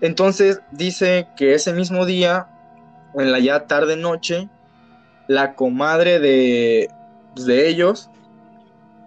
Entonces 0.00 0.60
dice 0.70 1.28
que 1.36 1.54
ese 1.54 1.72
mismo 1.72 2.06
día, 2.06 2.46
en 3.14 3.32
la 3.32 3.40
ya 3.40 3.66
tarde 3.66 3.96
noche, 3.96 4.48
la 5.26 5.54
comadre 5.54 6.20
de, 6.20 6.90
pues, 7.34 7.46
de 7.46 7.68
ellos 7.68 8.10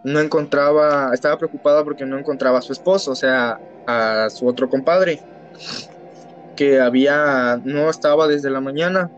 no 0.04 0.20
encontraba, 0.20 1.12
estaba 1.14 1.38
preocupada 1.38 1.84
porque 1.84 2.06
no 2.06 2.18
encontraba 2.18 2.60
a 2.60 2.62
su 2.62 2.74
esposo, 2.74 3.12
o 3.12 3.16
sea, 3.16 3.60
a 3.88 4.30
su 4.30 4.48
otro 4.48 4.70
compadre, 4.70 5.22
que 6.56 6.80
había, 6.80 7.60
no 7.64 7.90
estaba 7.90 8.28
desde 8.28 8.50
la 8.50 8.62
mañana. 8.62 9.10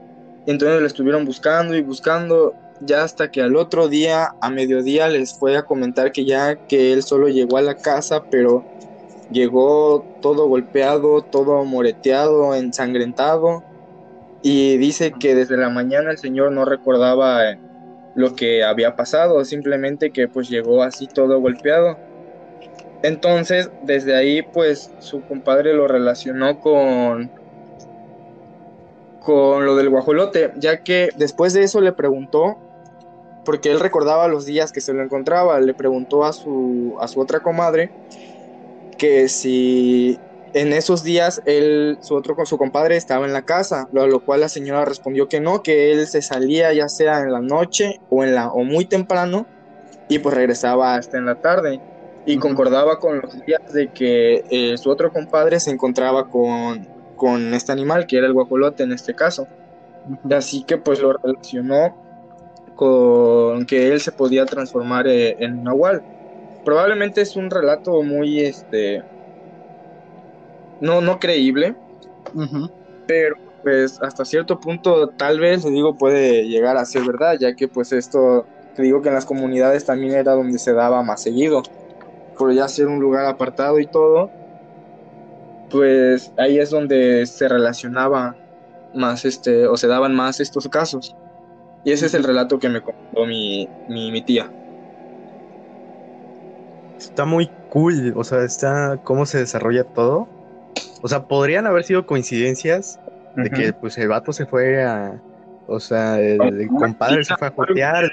Entonces 0.45 0.81
le 0.81 0.87
estuvieron 0.87 1.25
buscando 1.25 1.75
y 1.75 1.81
buscando, 1.81 2.53
ya 2.85 3.03
hasta 3.03 3.31
que 3.31 3.41
al 3.41 3.55
otro 3.55 3.87
día, 3.87 4.35
a 4.41 4.49
mediodía, 4.49 5.07
les 5.07 5.33
fue 5.37 5.57
a 5.57 5.63
comentar 5.63 6.11
que 6.11 6.25
ya 6.25 6.55
que 6.67 6.93
él 6.93 7.03
solo 7.03 7.27
llegó 7.29 7.57
a 7.57 7.61
la 7.61 7.75
casa, 7.75 8.23
pero 8.29 8.63
llegó 9.31 10.05
todo 10.21 10.47
golpeado, 10.47 11.21
todo 11.21 11.63
moreteado, 11.65 12.55
ensangrentado, 12.55 13.63
y 14.41 14.77
dice 14.77 15.13
que 15.19 15.35
desde 15.35 15.57
la 15.57 15.69
mañana 15.69 16.11
el 16.11 16.17
señor 16.17 16.51
no 16.51 16.65
recordaba 16.65 17.57
lo 18.15 18.35
que 18.35 18.63
había 18.63 18.95
pasado, 18.95 19.43
simplemente 19.45 20.11
que 20.11 20.27
pues 20.27 20.49
llegó 20.49 20.83
así 20.83 21.07
todo 21.07 21.39
golpeado. 21.39 21.97
Entonces, 23.01 23.69
desde 23.83 24.15
ahí 24.15 24.41
pues 24.41 24.91
su 24.99 25.21
compadre 25.21 25.73
lo 25.73 25.87
relacionó 25.87 26.59
con 26.59 27.31
con 29.23 29.65
lo 29.65 29.75
del 29.77 29.89
guajolote, 29.89 30.51
ya 30.57 30.83
que 30.83 31.09
después 31.15 31.53
de 31.53 31.63
eso 31.63 31.79
le 31.79 31.93
preguntó 31.93 32.57
porque 33.45 33.71
él 33.71 33.79
recordaba 33.79 34.27
los 34.27 34.45
días 34.45 34.71
que 34.71 34.81
se 34.81 34.93
lo 34.93 35.03
encontraba, 35.03 35.59
le 35.59 35.73
preguntó 35.73 36.23
a 36.25 36.33
su 36.33 36.95
a 36.99 37.07
su 37.07 37.19
otra 37.19 37.41
comadre 37.41 37.91
que 38.97 39.27
si 39.27 40.19
en 40.53 40.71
esos 40.71 41.03
días 41.03 41.41
él, 41.45 41.97
su 42.01 42.15
otro 42.15 42.35
con 42.35 42.45
su 42.45 42.57
compadre 42.57 42.95
estaba 42.95 43.25
en 43.25 43.33
la 43.33 43.41
casa, 43.43 43.89
lo, 43.91 44.07
lo, 44.07 44.23
cual 44.23 44.41
la 44.41 44.49
señora 44.49 44.85
respondió 44.85 45.27
que 45.27 45.39
no, 45.39 45.63
que 45.63 45.91
él 45.91 46.07
se 46.07 46.21
salía 46.21 46.71
ya 46.73 46.87
sea 46.87 47.21
en 47.21 47.31
la 47.31 47.41
noche 47.41 47.99
o 48.09 48.23
en 48.23 48.35
la 48.35 48.51
o 48.51 48.63
muy 48.63 48.85
temprano 48.85 49.47
y 50.07 50.19
pues 50.19 50.35
regresaba 50.35 50.95
hasta 50.95 51.17
en 51.17 51.25
la 51.25 51.41
tarde. 51.41 51.81
Y 52.25 52.37
concordaba 52.37 52.99
con 52.99 53.19
los 53.19 53.45
días 53.45 53.73
de 53.73 53.91
que 53.91 54.45
eh, 54.49 54.77
su 54.77 54.89
otro 54.89 55.11
compadre 55.11 55.59
se 55.59 55.71
encontraba 55.71 56.29
con, 56.29 56.87
con 57.17 57.53
este 57.53 57.73
animal 57.73 58.07
que 58.07 58.17
era 58.17 58.27
el 58.27 58.33
guajolote 58.33 58.83
en 58.83 58.93
este 58.93 59.13
caso. 59.13 59.47
Así 60.31 60.63
que 60.63 60.77
pues 60.77 60.99
lo 61.01 61.13
relacionó 61.13 62.02
con 62.75 63.65
que 63.65 63.91
él 63.91 64.01
se 64.01 64.11
podía 64.11 64.45
transformar 64.45 65.07
eh, 65.07 65.35
en 65.39 65.63
nahual. 65.63 66.01
Probablemente 66.65 67.21
es 67.21 67.35
un 67.35 67.49
relato 67.49 68.01
muy 68.03 68.39
este 68.39 69.03
no, 70.83 70.99
no 71.01 71.17
creíble, 71.17 71.75
pero 73.07 73.37
pues 73.63 74.01
hasta 74.01 74.25
cierto 74.25 74.59
punto 74.59 75.07
tal 75.07 75.39
vez, 75.39 75.63
le 75.63 75.71
digo, 75.71 75.97
puede 75.97 76.45
llegar 76.47 76.75
a 76.75 76.85
ser 76.85 77.03
verdad, 77.03 77.37
ya 77.39 77.55
que 77.55 77.69
pues 77.69 77.93
esto, 77.93 78.45
te 78.75 78.81
digo 78.81 79.01
que 79.01 79.07
en 79.07 79.15
las 79.15 79.25
comunidades 79.25 79.85
también 79.85 80.13
era 80.13 80.33
donde 80.33 80.59
se 80.59 80.73
daba 80.73 81.01
más 81.01 81.23
seguido, 81.23 81.63
por 82.37 82.51
ya 82.53 82.67
ser 82.67 82.87
un 82.87 82.99
lugar 82.99 83.25
apartado 83.25 83.79
y 83.79 83.87
todo, 83.87 84.29
pues 85.69 86.33
ahí 86.37 86.59
es 86.59 86.69
donde 86.69 87.25
se 87.27 87.47
relacionaba 87.47 88.35
más, 88.93 89.23
este, 89.23 89.67
o 89.67 89.77
se 89.77 89.87
daban 89.87 90.13
más 90.13 90.41
estos 90.41 90.67
casos. 90.67 91.15
Y 91.83 91.91
ese 91.91 92.05
es 92.05 92.13
el 92.13 92.23
relato 92.23 92.59
que 92.59 92.69
me 92.69 92.81
contó 92.81 93.25
mi, 93.25 93.67
mi, 93.89 94.11
mi 94.11 94.21
tía. 94.21 94.49
Está 96.97 97.25
muy 97.25 97.49
cool, 97.69 98.13
o 98.15 98.23
sea, 98.23 98.43
está 98.43 98.99
cómo 99.03 99.25
se 99.25 99.39
desarrolla 99.39 99.83
todo 99.83 100.27
o 101.03 101.09
sea, 101.09 101.23
podrían 101.23 101.67
haber 101.67 101.83
sido 101.83 102.05
coincidencias 102.05 102.97
de 103.35 103.49
que 103.49 103.73
pues 103.73 103.97
el 103.97 104.07
vato 104.07 104.31
se 104.31 104.45
fue 104.45 104.81
a. 104.81 105.19
O 105.67 105.79
sea, 105.81 106.17
el, 106.17 106.67
compadre 106.67 107.25
se 107.25 107.35
fue 107.35 107.47
a 107.47 107.51
jotear, 107.51 108.09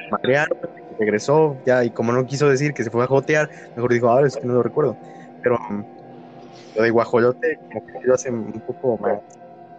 regresó, 0.98 1.56
ya, 1.64 1.84
y 1.84 1.90
como 1.90 2.12
no 2.12 2.26
quiso 2.26 2.48
decir 2.48 2.74
que 2.74 2.82
se 2.82 2.90
fue 2.90 3.04
a 3.04 3.06
jotear, 3.06 3.48
mejor 3.76 3.92
dijo, 3.92 4.08
ahora 4.08 4.26
es 4.26 4.36
que 4.36 4.44
no 4.44 4.54
lo 4.54 4.62
recuerdo. 4.64 4.96
Pero 5.40 5.56
mm, 5.58 5.84
lo 6.76 6.82
de 6.82 6.90
guajolote, 6.90 7.60
como 7.72 7.86
que 7.86 8.06
lo 8.06 8.14
hace 8.14 8.30
un 8.30 8.60
poco 8.66 8.98
más, 8.98 9.20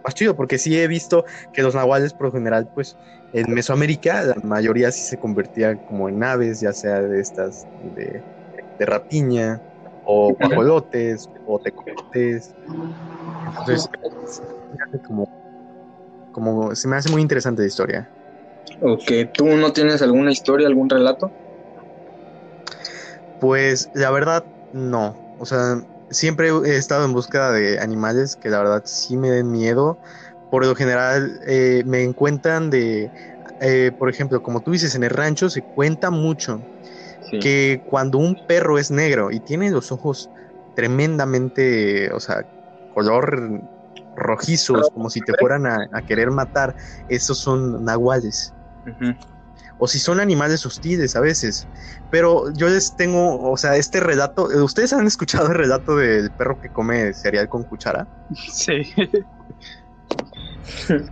más 0.04 0.14
chido, 0.14 0.36
porque 0.36 0.58
sí 0.58 0.78
he 0.78 0.86
visto 0.88 1.24
que 1.52 1.62
los 1.62 1.74
nahuales, 1.74 2.14
por 2.14 2.26
lo 2.26 2.32
general, 2.32 2.68
pues 2.72 2.96
en 3.32 3.52
Mesoamérica, 3.54 4.22
la 4.22 4.34
mayoría 4.42 4.92
sí 4.92 5.04
se 5.04 5.18
convertía 5.18 5.78
como 5.84 6.08
en 6.08 6.22
aves, 6.22 6.60
ya 6.60 6.72
sea 6.72 7.00
de 7.00 7.20
estas 7.20 7.66
de, 7.78 8.24
de 8.78 8.86
rapiña, 8.86 9.62
o 10.04 10.34
guajolotes, 10.38 11.28
o 11.44 11.58
tecotes. 11.58 12.54
Entonces, 13.46 13.88
como, 15.06 15.28
como 16.30 16.74
se 16.74 16.88
me 16.88 16.96
hace 16.96 17.10
muy 17.10 17.22
interesante 17.22 17.62
la 17.62 17.68
historia. 17.68 18.10
Ok, 18.80 19.32
¿tú 19.32 19.46
no 19.46 19.72
tienes 19.72 20.02
alguna 20.02 20.32
historia, 20.32 20.66
algún 20.66 20.88
relato? 20.88 21.32
Pues 23.38 23.90
la 23.92 24.10
verdad, 24.10 24.44
no. 24.72 25.16
O 25.38 25.46
sea, 25.46 25.82
siempre 26.12 26.48
he 26.48 26.76
estado 26.76 27.04
en 27.04 27.12
búsqueda 27.12 27.52
de 27.52 27.80
animales 27.80 28.36
que 28.36 28.50
la 28.50 28.58
verdad 28.58 28.82
sí 28.84 29.16
me 29.16 29.30
den 29.30 29.50
miedo. 29.50 29.98
Por 30.50 30.66
lo 30.66 30.74
general, 30.74 31.40
eh, 31.46 31.82
me 31.86 32.02
encuentran 32.02 32.70
de, 32.70 33.10
eh, 33.60 33.92
por 33.98 34.10
ejemplo, 34.10 34.42
como 34.42 34.62
tú 34.62 34.72
dices, 34.72 34.94
en 34.94 35.04
el 35.04 35.10
rancho 35.10 35.50
se 35.50 35.62
cuenta 35.62 36.10
mucho 36.10 36.62
que 37.40 37.82
cuando 37.86 38.18
un 38.18 38.36
perro 38.46 38.78
es 38.78 38.90
negro 38.90 39.30
y 39.30 39.40
tiene 39.40 39.70
los 39.70 39.90
ojos 39.90 40.30
tremendamente, 40.74 42.12
o 42.12 42.20
sea, 42.20 42.44
color 42.90 43.62
rojizos, 44.14 44.90
como 44.92 45.08
si 45.08 45.20
te 45.20 45.32
fueran 45.38 45.66
a, 45.66 46.02
querer 46.02 46.30
matar, 46.30 46.74
esos 47.08 47.38
son 47.38 47.84
nahuales. 47.84 48.52
O 49.78 49.88
si 49.88 49.98
son 49.98 50.20
animales 50.20 50.64
hostiles 50.64 51.16
a 51.16 51.20
veces. 51.20 51.66
Pero 52.10 52.52
yo 52.52 52.68
les 52.68 52.94
tengo, 52.96 53.50
o 53.50 53.56
sea, 53.56 53.76
este 53.76 54.00
relato, 54.00 54.44
¿ustedes 54.62 54.92
han 54.92 55.06
escuchado 55.06 55.48
el 55.48 55.54
relato 55.54 55.96
del 55.96 56.30
perro 56.30 56.60
que 56.60 56.68
come 56.68 57.12
cereal 57.14 57.48
con 57.48 57.64
cuchara? 57.64 58.06
Sí. 58.34 58.92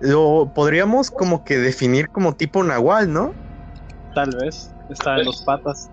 Lo 0.00 0.52
podríamos 0.54 1.10
como 1.10 1.44
que 1.44 1.58
definir 1.58 2.08
como 2.08 2.34
tipo 2.34 2.62
nahual, 2.62 3.12
¿no? 3.12 3.34
Tal 4.14 4.30
vez. 4.40 4.72
Está 4.88 5.18
en 5.18 5.26
los 5.26 5.42
patas. 5.42 5.90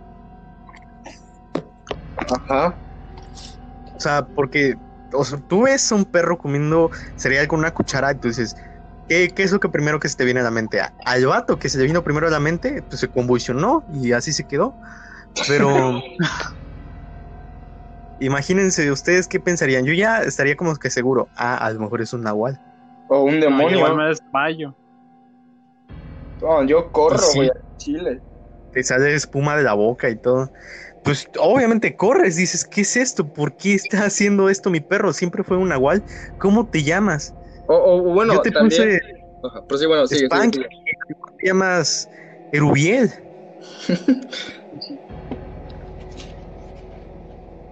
Ajá. 2.17 2.75
O 3.95 3.99
sea, 3.99 4.25
porque 4.25 4.77
o 5.15 5.23
sea, 5.23 5.39
tú 5.47 5.63
ves 5.63 5.91
un 5.91 6.05
perro 6.05 6.37
comiendo 6.37 6.91
cereal 7.15 7.47
con 7.47 7.59
una 7.59 7.71
cuchara 7.71 8.11
y 8.11 8.15
tú 8.15 8.27
dices, 8.27 8.55
¿qué, 9.07 9.33
es 9.37 9.51
lo 9.51 9.59
que 9.59 9.69
primero 9.69 9.99
que 9.99 10.09
se 10.09 10.15
te 10.15 10.25
viene 10.25 10.39
a 10.39 10.43
la 10.43 10.51
mente? 10.51 10.81
Al 11.05 11.25
vato 11.25 11.59
que 11.59 11.69
se 11.69 11.77
le 11.77 11.85
vino 11.85 12.03
primero 12.03 12.27
a 12.27 12.31
la 12.31 12.39
mente, 12.39 12.81
pues 12.83 12.99
se 12.99 13.07
convulsionó 13.07 13.83
y 13.93 14.11
así 14.11 14.33
se 14.33 14.45
quedó. 14.45 14.75
Pero 15.47 16.01
imagínense 18.19 18.91
ustedes 18.91 19.27
qué 19.27 19.39
pensarían. 19.39 19.85
Yo 19.85 19.93
ya 19.93 20.19
estaría 20.19 20.55
como 20.55 20.75
que 20.75 20.89
seguro, 20.89 21.27
ah, 21.35 21.57
a 21.57 21.71
lo 21.71 21.79
mejor 21.79 22.01
es 22.01 22.13
un 22.13 22.21
nahual. 22.21 22.59
O 23.07 23.23
un 23.23 23.39
demonio. 23.39 23.87
No, 23.87 23.95
me 23.95 24.05
desmayo. 24.05 24.75
No, 26.41 26.63
yo 26.63 26.91
corro, 26.91 27.17
pues 27.17 27.35
güey, 27.35 27.49
a 27.49 27.77
Chile 27.77 28.21
te 28.75 28.83
sale 28.83 29.15
espuma 29.15 29.55
de 29.55 29.63
la 29.63 29.73
boca 29.73 30.09
y 30.09 30.17
todo. 30.17 30.51
Pues 31.03 31.29
obviamente 31.39 31.95
corres, 31.95 32.35
dices, 32.35 32.65
¿qué 32.65 32.81
es 32.81 32.97
esto? 32.97 33.25
¿Por 33.33 33.55
qué 33.55 33.73
está 33.73 34.03
haciendo 34.05 34.49
esto 34.49 34.69
mi 34.69 34.81
perro? 34.81 35.13
Siempre 35.13 35.43
fue 35.43 35.57
un 35.57 35.69
nahual. 35.69 36.03
¿Cómo 36.39 36.67
te 36.67 36.83
llamas? 36.83 37.33
O, 37.67 38.01
bueno, 38.01 38.33
yo 38.35 38.41
te 38.41 38.51
puse. 38.51 38.99
Pero 39.67 39.77
sí, 39.79 39.85
bueno, 39.85 40.07
sigue, 40.07 40.27
te 40.29 41.47
llamas 41.47 42.09
Erubiel. 42.51 43.13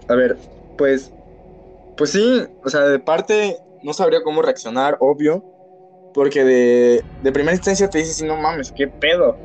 A 0.08 0.16
ver, 0.16 0.38
pues, 0.76 1.14
pues 1.96 2.12
sí, 2.12 2.46
o 2.62 2.70
sea, 2.70 2.82
de 2.82 3.00
parte 3.00 3.58
no 3.82 3.94
sabría 3.94 4.22
cómo 4.22 4.42
reaccionar, 4.42 4.98
obvio, 5.00 5.46
porque 6.12 6.44
de, 6.44 7.06
de 7.20 7.32
primera 7.32 7.56
instancia 7.56 7.90
te 7.90 8.00
dices, 8.00 8.22
no 8.22 8.38
mames, 8.38 8.72
qué 8.72 8.88
pedo. 8.88 9.40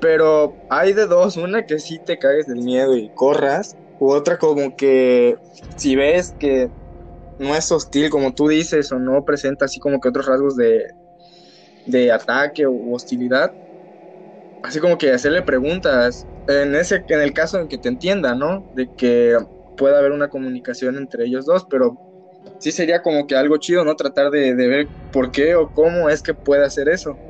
Pero 0.00 0.58
hay 0.68 0.92
de 0.92 1.06
dos, 1.06 1.36
una 1.36 1.64
que 1.64 1.78
sí 1.80 2.00
te 2.00 2.18
cagues 2.18 2.46
del 2.46 2.62
miedo 2.62 2.96
y 2.96 3.10
corras, 3.10 3.76
u 3.98 4.12
otra 4.12 4.38
como 4.38 4.74
que 4.76 5.36
si 5.76 5.96
ves 5.96 6.34
que 6.38 6.70
no 7.38 7.54
es 7.56 7.70
hostil 7.72 8.10
como 8.10 8.34
tú 8.34 8.48
dices 8.48 8.92
o 8.92 8.98
no 9.00 9.24
presenta 9.24 9.66
así 9.66 9.80
como 9.80 10.00
que 10.00 10.08
otros 10.10 10.26
rasgos 10.26 10.56
de, 10.56 10.84
de 11.84 12.12
ataque 12.12 12.66
o 12.66 12.74
hostilidad, 12.92 13.52
así 14.62 14.80
como 14.80 14.98
que 14.98 15.12
hacerle 15.12 15.42
preguntas, 15.42 16.28
en, 16.46 16.74
ese, 16.74 17.04
en 17.08 17.20
el 17.20 17.32
caso 17.32 17.58
en 17.60 17.68
que 17.68 17.78
te 17.78 17.88
entienda, 17.88 18.34
¿no? 18.34 18.66
De 18.72 18.90
que 18.96 19.38
pueda 19.76 19.98
haber 19.98 20.12
una 20.12 20.28
comunicación 20.28 20.96
entre 20.96 21.26
ellos 21.26 21.46
dos, 21.46 21.66
pero 21.70 22.00
sí 22.58 22.72
sería 22.72 23.02
como 23.02 23.26
que 23.26 23.36
algo 23.36 23.58
chido, 23.58 23.84
¿no? 23.84 23.96
Tratar 23.96 24.30
de, 24.30 24.54
de 24.56 24.68
ver 24.68 24.90
por 25.12 25.32
qué 25.32 25.54
o 25.56 25.70
cómo 25.72 26.10
es 26.10 26.22
que 26.22 26.34
puede 26.34 26.64
hacer 26.66 26.88
eso. 26.88 27.20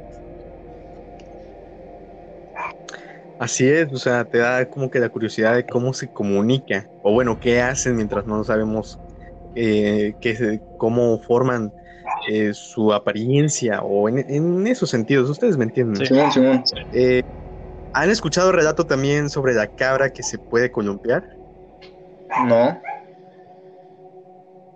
Así 3.38 3.68
es, 3.68 3.92
o 3.92 3.98
sea, 3.98 4.24
te 4.24 4.38
da 4.38 4.66
como 4.68 4.90
que 4.90 4.98
la 5.00 5.10
curiosidad 5.10 5.54
de 5.56 5.66
cómo 5.66 5.92
se 5.94 6.10
comunica, 6.10 6.90
o 7.02 7.12
bueno, 7.12 7.38
qué 7.40 7.60
hacen 7.62 7.96
mientras 7.96 8.26
no 8.26 8.42
sabemos 8.44 9.00
eh, 9.54 10.14
qué, 10.20 10.60
cómo 10.76 11.18
forman 11.20 11.72
eh, 12.28 12.52
su 12.54 12.92
apariencia, 12.92 13.82
o 13.82 14.08
en, 14.08 14.66
esos 14.66 14.90
sentidos, 14.90 15.28
ustedes 15.30 15.56
me 15.56 15.64
entienden. 15.64 16.06
Sí, 16.06 16.14
eh, 16.92 17.22
¿Han 17.92 18.10
escuchado 18.10 18.52
relato 18.52 18.86
también 18.86 19.30
sobre 19.30 19.54
la 19.54 19.66
cabra 19.66 20.10
que 20.10 20.22
se 20.22 20.38
puede 20.38 20.70
columpiar? 20.70 21.24
No. 22.46 22.80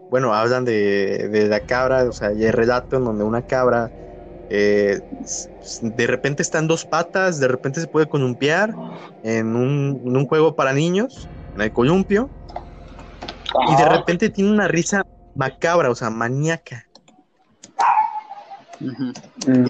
Bueno, 0.08 0.34
hablan 0.34 0.64
de, 0.64 1.28
de 1.28 1.48
la 1.48 1.60
cabra, 1.60 2.04
o 2.04 2.12
sea, 2.12 2.28
hay 2.28 2.50
relato 2.50 2.96
en 2.96 3.04
donde 3.04 3.24
una 3.24 3.42
cabra 3.42 3.92
eh, 4.54 5.00
de 5.80 6.06
repente 6.06 6.42
está 6.42 6.58
en 6.58 6.68
dos 6.68 6.84
patas, 6.84 7.40
de 7.40 7.48
repente 7.48 7.80
se 7.80 7.86
puede 7.86 8.06
columpiar 8.06 8.74
en 9.22 9.56
un, 9.56 10.26
juego 10.26 10.54
para 10.54 10.74
niños, 10.74 11.26
en 11.54 11.62
el 11.62 11.72
columpio, 11.72 12.28
y 13.68 13.76
de 13.76 13.88
repente 13.88 14.30
tiene 14.30 14.50
una 14.50 14.68
risa 14.68 15.06
macabra, 15.34 15.90
o 15.90 15.94
sea, 15.94 16.10
maníaca. 16.10 16.86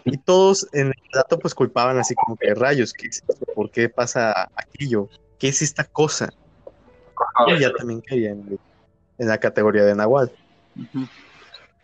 Y 0.04 0.16
todos 0.18 0.66
en 0.72 0.88
el 0.88 1.02
dato 1.12 1.38
pues 1.38 1.54
culpaban 1.54 1.98
así 1.98 2.14
como 2.14 2.36
que 2.36 2.54
rayos, 2.54 2.92
¿qué 2.92 3.10
¿por 3.54 3.70
qué 3.70 3.88
pasa 3.88 4.50
aquello? 4.56 5.08
¿Qué 5.38 5.48
es 5.48 5.60
esta 5.60 5.84
cosa? 5.84 6.30
Y 7.46 7.60
ya 7.60 7.72
también 7.72 8.00
caía 8.00 8.30
en, 8.30 8.58
la 9.18 9.38
categoría 9.38 9.84
de 9.84 9.94
Nahual. 9.94 10.32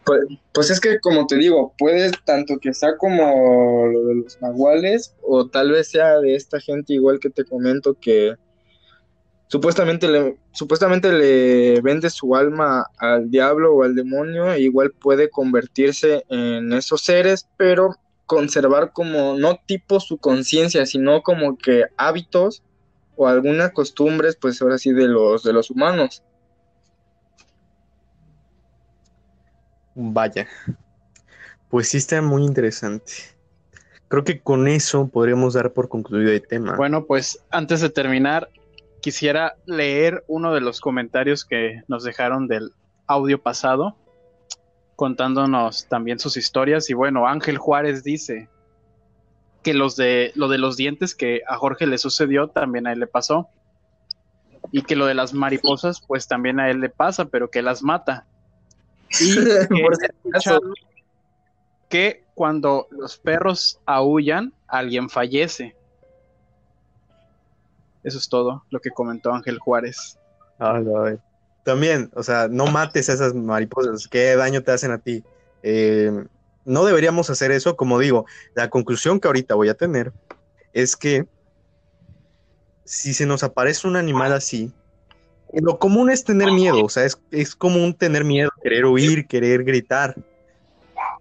Pues, 0.05 0.21
pues, 0.53 0.71
es 0.71 0.81
que, 0.81 0.99
como 1.01 1.27
te 1.27 1.37
digo, 1.37 1.75
puede 1.77 2.11
tanto 2.25 2.59
que 2.59 2.73
sea 2.73 2.97
como 2.97 3.87
lo 3.87 4.05
de 4.07 4.15
los 4.15 4.41
nahuales, 4.41 5.15
o 5.23 5.47
tal 5.47 5.73
vez 5.73 5.91
sea 5.91 6.19
de 6.19 6.35
esta 6.35 6.61
gente 6.61 6.95
igual 6.95 7.21
que 7.21 7.29
te 7.29 7.45
comento 7.45 7.95
que, 8.01 8.35
supuestamente 9.49 10.09
le, 10.09 10.39
supuestamente 10.53 11.13
le 11.13 11.81
vende 11.81 12.11
su 12.11 12.37
alma 12.37 12.87
al 12.99 13.31
diablo 13.31 13.75
o 13.75 13.83
al 13.83 13.95
demonio, 13.95 14.53
e 14.53 14.61
igual 14.61 14.93
puede 14.93 15.29
convertirse 15.31 16.25
en 16.29 16.73
esos 16.73 17.03
seres, 17.03 17.49
pero 17.57 17.97
conservar 18.27 18.93
como 18.93 19.37
no 19.37 19.59
tipo 19.67 20.01
su 20.01 20.19
conciencia, 20.19 20.87
sino 20.87 21.23
como 21.23 21.57
que 21.57 21.85
hábitos 21.97 22.63
o 23.17 23.27
algunas 23.27 23.73
costumbres, 23.73 24.37
pues 24.37 24.63
ahora 24.63 24.79
sí, 24.79 24.93
de 24.93 25.09
los, 25.09 25.43
de 25.43 25.53
los 25.53 25.71
humanos. 25.71 26.23
Vaya, 29.95 30.47
pues 31.71 31.89
sí 31.89 31.97
está 31.97 32.23
muy 32.23 32.45
interesante. 32.45 33.13
Creo 34.09 34.25
que 34.25 34.41
con 34.41 34.69
eso 34.69 35.09
podríamos 35.09 35.55
dar 35.55 35.73
por 35.73 35.89
concluido 35.89 36.31
el 36.31 36.47
tema. 36.47 36.77
Bueno, 36.77 37.05
pues 37.05 37.45
antes 37.51 37.81
de 37.81 37.91
terminar, 37.91 38.49
quisiera 39.01 39.57
leer 39.67 40.25
uno 40.27 40.53
de 40.53 40.61
los 40.61 40.81
comentarios 40.81 41.45
que 41.45 41.83
nos 41.89 42.05
dejaron 42.05 42.49
del 42.49 42.73
audio 43.07 43.41
pasado, 43.41 43.97
contándonos 44.97 45.87
también 45.89 46.19
sus 46.19 46.37
historias. 46.37 46.91
Y 46.91 46.95
bueno, 46.95 47.27
Ángel 47.27 47.59
Juárez 47.59 48.03
dice 48.03 48.49
que 49.63 49.75
los 49.75 49.97
de 49.97 50.33
lo 50.35 50.49
de 50.49 50.59
los 50.59 50.77
dientes 50.77 51.15
que 51.15 51.43
a 51.47 51.57
Jorge 51.57 51.87
le 51.87 51.99
sucedió 51.99 52.49
también 52.49 52.87
a 52.87 52.93
él 52.93 53.01
le 53.01 53.07
pasó. 53.07 53.49
Y 54.71 54.83
que 54.83 54.97
lo 54.97 55.07
de 55.07 55.15
las 55.15 55.33
mariposas, 55.33 56.03
pues 56.07 56.29
también 56.29 56.61
a 56.61 56.69
él 56.71 56.81
le 56.81 56.91
pasa, 56.91 57.27
pero 57.27 57.51
que 57.51 57.63
las 57.63 57.83
mata. 57.83 58.27
Y 59.21 59.35
que, 59.35 60.59
que 61.89 62.25
cuando 62.35 62.87
los 62.91 63.17
perros 63.17 63.81
aullan, 63.87 64.53
alguien 64.67 65.09
fallece. 65.09 65.78
Eso 68.09 68.19
es 68.19 68.29
todo 68.29 68.65
lo 68.71 68.81
que 68.81 68.91
comentó 68.91 69.33
Ángel 69.35 69.59
Juárez. 69.59 70.19
También, 71.63 72.11
o 72.15 72.23
sea, 72.23 72.49
no 72.49 72.67
mates 72.67 73.11
a 73.11 73.13
esas 73.13 73.35
mariposas, 73.35 74.09
qué 74.09 74.35
daño 74.35 74.63
te 74.63 74.73
hacen 74.73 74.91
a 74.91 74.99
ti. 74.99 75.23
Eh, 75.63 76.25
no 76.65 76.87
deberíamos 76.87 77.29
hacer 77.29 77.51
eso, 77.51 77.77
como 77.77 77.99
digo, 77.99 78.25
la 78.55 78.71
conclusión 78.71 79.21
que 79.21 79.29
ahorita 79.29 79.55
voy 79.55 79.69
a 79.69 79.75
tener 79.75 80.13
es 80.73 80.97
que 80.97 81.27
si 82.85 83.13
se 83.13 83.27
nos 83.27 83.43
aparece 83.43 83.87
un 83.87 83.97
animal 83.97 84.33
así, 84.33 84.73
lo 85.53 85.79
común 85.79 86.09
es 86.09 86.25
tener 86.25 86.51
miedo, 86.51 86.83
o 86.83 86.89
sea, 86.89 87.05
es, 87.05 87.21
es 87.31 87.55
común 87.55 87.93
tener 87.93 88.25
miedo, 88.25 88.51
querer 88.63 88.87
huir, 88.87 89.27
querer 89.27 89.65
gritar, 89.65 90.15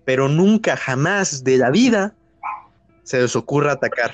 pero 0.06 0.30
nunca, 0.30 0.78
jamás 0.78 1.44
de 1.44 1.58
la 1.58 1.70
vida 1.70 2.16
se 3.04 3.20
les 3.20 3.36
ocurra 3.36 3.74
atacar. 3.74 4.14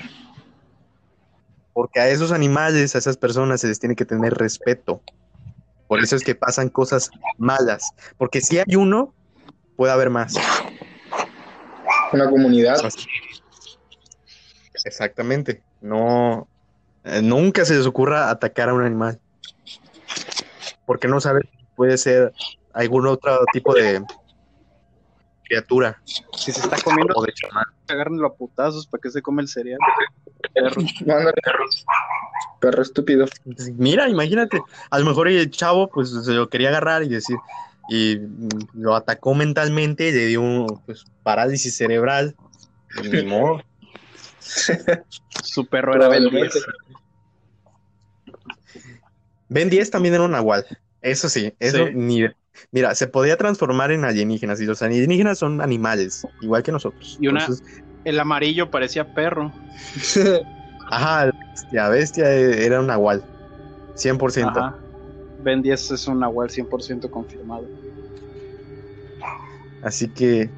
Porque 1.74 2.00
a 2.00 2.08
esos 2.08 2.32
animales, 2.32 2.94
a 2.94 2.98
esas 2.98 3.18
personas 3.18 3.60
se 3.60 3.66
les 3.66 3.78
tiene 3.78 3.96
que 3.96 4.06
tener 4.06 4.32
respeto. 4.32 5.02
Por 5.88 6.00
eso 6.00 6.16
es 6.16 6.24
que 6.24 6.34
pasan 6.34 6.70
cosas 6.70 7.10
malas. 7.36 7.92
Porque 8.16 8.40
si 8.40 8.58
hay 8.58 8.76
uno, 8.76 9.12
puede 9.76 9.92
haber 9.92 10.08
más. 10.08 10.34
Una 12.12 12.30
comunidad. 12.30 12.78
Exactamente. 14.84 15.62
No, 15.80 16.48
eh, 17.04 17.20
nunca 17.22 17.64
se 17.64 17.74
les 17.74 17.86
ocurra 17.86 18.30
atacar 18.30 18.68
a 18.68 18.74
un 18.74 18.82
animal. 18.82 19.20
Porque 20.86 21.08
no 21.08 21.20
sabe, 21.20 21.40
puede 21.76 21.98
ser 21.98 22.32
algún 22.72 23.06
otro 23.06 23.44
tipo 23.52 23.74
de 23.74 24.02
criatura. 25.44 26.00
Si 26.36 26.52
se 26.52 26.60
está 26.60 26.76
comiendo, 26.82 27.14
o 27.16 27.22
de 27.22 27.32
a 28.26 28.30
putazos 28.30 28.86
para 28.86 29.00
que 29.00 29.10
se 29.10 29.22
come 29.22 29.42
el 29.42 29.48
cereal. 29.48 29.78
Perro. 30.52 30.82
perro. 32.60 32.82
estúpido. 32.82 33.26
Mira, 33.76 34.08
imagínate, 34.08 34.60
a 34.90 34.98
lo 34.98 35.04
mejor 35.04 35.28
el 35.28 35.50
chavo 35.50 35.88
pues 35.88 36.10
se 36.10 36.32
lo 36.32 36.48
quería 36.48 36.68
agarrar 36.68 37.02
y 37.02 37.08
decir, 37.08 37.36
y 37.88 38.18
lo 38.74 38.94
atacó 38.94 39.34
mentalmente 39.34 40.08
y 40.08 40.12
le 40.12 40.26
dio 40.26 40.42
un, 40.42 40.80
pues, 40.86 41.04
parálisis 41.22 41.76
cerebral. 41.76 42.34
Ni 43.02 43.22
modo. 43.24 43.62
Su 45.42 45.66
perro 45.66 45.94
era 45.94 46.08
Ben 46.08 46.28
10. 46.28 46.66
Ben 49.48 49.70
10 49.70 49.90
también 49.90 50.14
era 50.14 50.24
un 50.24 50.32
nahual. 50.32 50.66
Eso 51.00 51.28
sí, 51.28 51.52
eso 51.58 51.90
ni. 51.92 52.26
Mira, 52.70 52.94
se 52.94 53.08
podía 53.08 53.36
transformar 53.36 53.90
en 53.90 54.04
alienígenas 54.04 54.60
y 54.60 54.64
los 54.64 54.80
alienígenas 54.80 55.38
son 55.38 55.60
animales, 55.60 56.26
igual 56.40 56.62
que 56.62 56.72
nosotros. 56.72 57.18
Y 57.20 57.28
una, 57.28 57.46
el 58.04 58.20
amarillo 58.20 58.70
parecía 58.70 59.04
perro. 59.14 59.52
Ajá, 60.90 61.30
bestia, 61.50 61.88
bestia 61.88 62.30
era 62.30 62.80
un 62.80 62.86
nahual, 62.86 63.22
100%. 63.96 64.50
Ajá. 64.50 64.78
Ben 65.42 65.62
10 65.62 65.90
es 65.90 66.06
un 66.06 66.20
nahual 66.20 66.48
100% 66.48 67.10
confirmado. 67.10 67.66
Así 69.82 70.08
que 70.08 70.48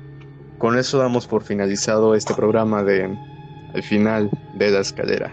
con 0.59 0.79
eso 0.79 0.99
damos 0.99 1.27
por 1.27 1.43
finalizado 1.43 2.15
este 2.15 2.35
programa 2.35 2.83
de 2.83 3.17
El 3.75 3.83
final 3.83 4.31
de 4.55 4.71
la 4.71 4.81
escalera. 4.81 5.33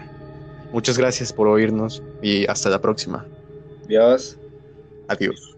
Muchas 0.72 0.98
gracias 0.98 1.32
por 1.32 1.48
oírnos 1.48 2.02
y 2.22 2.48
hasta 2.48 2.70
la 2.70 2.82
próxima. 2.82 3.26
Adiós. 3.86 4.38
Adiós. 5.08 5.56